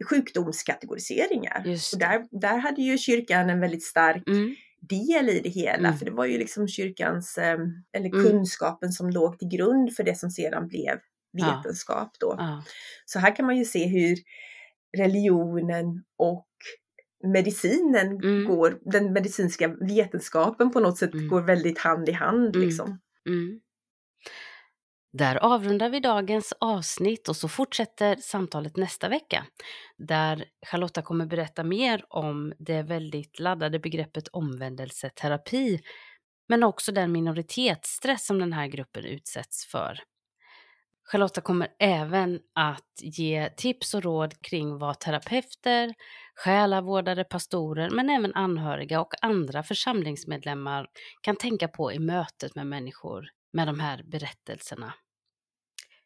sjukdomskategoriseringar. 0.04 1.64
Och 1.94 2.00
där, 2.00 2.40
där 2.42 2.58
hade 2.58 2.82
ju 2.82 2.98
kyrkan 2.98 3.50
en 3.50 3.60
väldigt 3.60 3.84
stark 3.84 4.28
mm. 4.28 4.56
del 4.82 5.30
i 5.30 5.40
det 5.40 5.50
hela, 5.50 5.88
mm. 5.88 5.98
för 5.98 6.06
det 6.06 6.12
var 6.12 6.26
ju 6.26 6.38
liksom 6.38 6.68
kyrkans, 6.68 7.38
ehm, 7.38 7.60
eller 7.94 8.10
mm. 8.10 8.24
kunskapen 8.24 8.92
som 8.92 9.10
låg 9.10 9.40
till 9.40 9.48
grund 9.48 9.96
för 9.96 10.04
det 10.04 10.18
som 10.18 10.30
sedan 10.32 10.68
blev 10.68 11.00
vetenskap 11.34 12.12
då. 12.20 12.36
Ja. 12.38 12.64
Så 13.06 13.20
här 13.20 13.36
kan 13.36 13.46
man 13.46 13.58
ju 13.58 13.66
se 13.66 13.88
hur 13.88 14.18
religionen 14.98 16.04
och 16.18 16.48
medicinen 17.24 18.08
mm. 18.08 18.48
går, 18.48 18.80
den 18.82 19.14
medicinska 19.14 19.68
vetenskapen 19.68 20.72
på 20.72 20.80
något 20.80 20.98
sätt 20.98 21.14
mm. 21.14 21.28
går 21.28 21.42
väldigt 21.42 21.80
hand 21.80 22.10
i 22.10 22.12
hand 22.12 22.56
mm. 22.56 22.68
liksom. 22.68 23.00
Mm. 23.28 23.60
Där 25.14 25.44
avrundar 25.44 25.90
vi 25.90 26.00
dagens 26.00 26.54
avsnitt 26.60 27.30
och 27.30 27.36
så 27.36 27.48
fortsätter 27.48 28.16
samtalet 28.16 28.78
nästa 28.78 29.10
vecka. 29.10 29.46
Där 29.98 30.46
Charlotta 30.66 31.02
kommer 31.02 31.26
berätta 31.26 31.64
mer 31.64 32.06
om 32.10 32.54
det 32.60 32.84
väldigt 32.84 33.40
laddade 33.40 33.80
begreppet 33.80 34.28
omvändelseterapi 34.28 35.82
men 36.50 36.64
också 36.64 36.92
den 36.92 37.12
minoritetsstress 37.12 38.26
som 38.26 38.40
den 38.40 38.54
här 38.54 38.68
gruppen 38.68 39.06
utsätts 39.06 39.66
för. 39.66 40.00
Charlotta 41.04 41.42
kommer 41.42 41.68
även 41.80 42.40
att 42.56 43.02
ge 43.02 43.50
tips 43.50 43.94
och 43.94 44.04
råd 44.04 44.42
kring 44.42 44.78
vad 44.78 45.00
terapeuter, 45.00 45.94
själavårdare, 46.36 47.24
pastorer 47.24 47.90
men 47.90 48.10
även 48.10 48.36
anhöriga 48.36 49.02
och 49.02 49.14
andra 49.22 49.64
församlingsmedlemmar 49.64 50.88
kan 51.22 51.36
tänka 51.36 51.68
på 51.68 51.94
i 51.94 52.00
mötet 52.00 52.56
med 52.56 52.68
människor 52.68 53.26
med 53.54 53.68
de 53.68 53.80
här 53.80 54.04
berättelserna. 54.04 54.94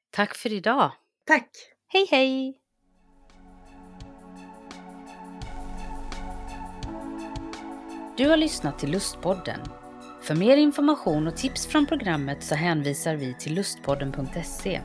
Tack 0.09 0.35
för 0.35 0.53
idag! 0.53 0.91
Tack! 1.25 1.49
Hej 1.87 2.07
hej! 2.11 2.61
Du 8.17 8.29
har 8.29 8.37
lyssnat 8.37 8.79
till 8.79 8.91
Lustpodden. 8.91 9.59
För 10.21 10.35
mer 10.35 10.57
information 10.57 11.27
och 11.27 11.37
tips 11.37 11.67
från 11.67 11.85
programmet 11.85 12.43
så 12.43 12.55
hänvisar 12.55 13.15
vi 13.15 13.33
till 13.33 13.53
lustpodden.se. 13.55 14.81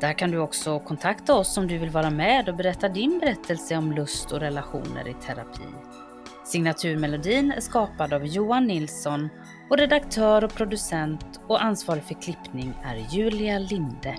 Där 0.00 0.12
kan 0.12 0.30
du 0.30 0.38
också 0.38 0.78
kontakta 0.78 1.34
oss 1.34 1.56
om 1.56 1.66
du 1.66 1.78
vill 1.78 1.90
vara 1.90 2.10
med 2.10 2.48
och 2.48 2.56
berätta 2.56 2.88
din 2.88 3.18
berättelse 3.18 3.76
om 3.76 3.92
lust 3.92 4.32
och 4.32 4.40
relationer 4.40 5.08
i 5.08 5.14
terapi. 5.14 5.62
Signaturmelodin 6.44 7.52
är 7.52 7.60
skapad 7.60 8.12
av 8.12 8.26
Johan 8.26 8.66
Nilsson 8.66 9.28
och 9.70 9.76
redaktör 9.78 10.44
och 10.44 10.54
producent 10.54 11.40
och 11.46 11.64
ansvarig 11.64 12.02
för 12.02 12.22
klippning 12.22 12.74
är 12.84 12.96
Julia 13.16 13.58
Linde. 13.58 14.16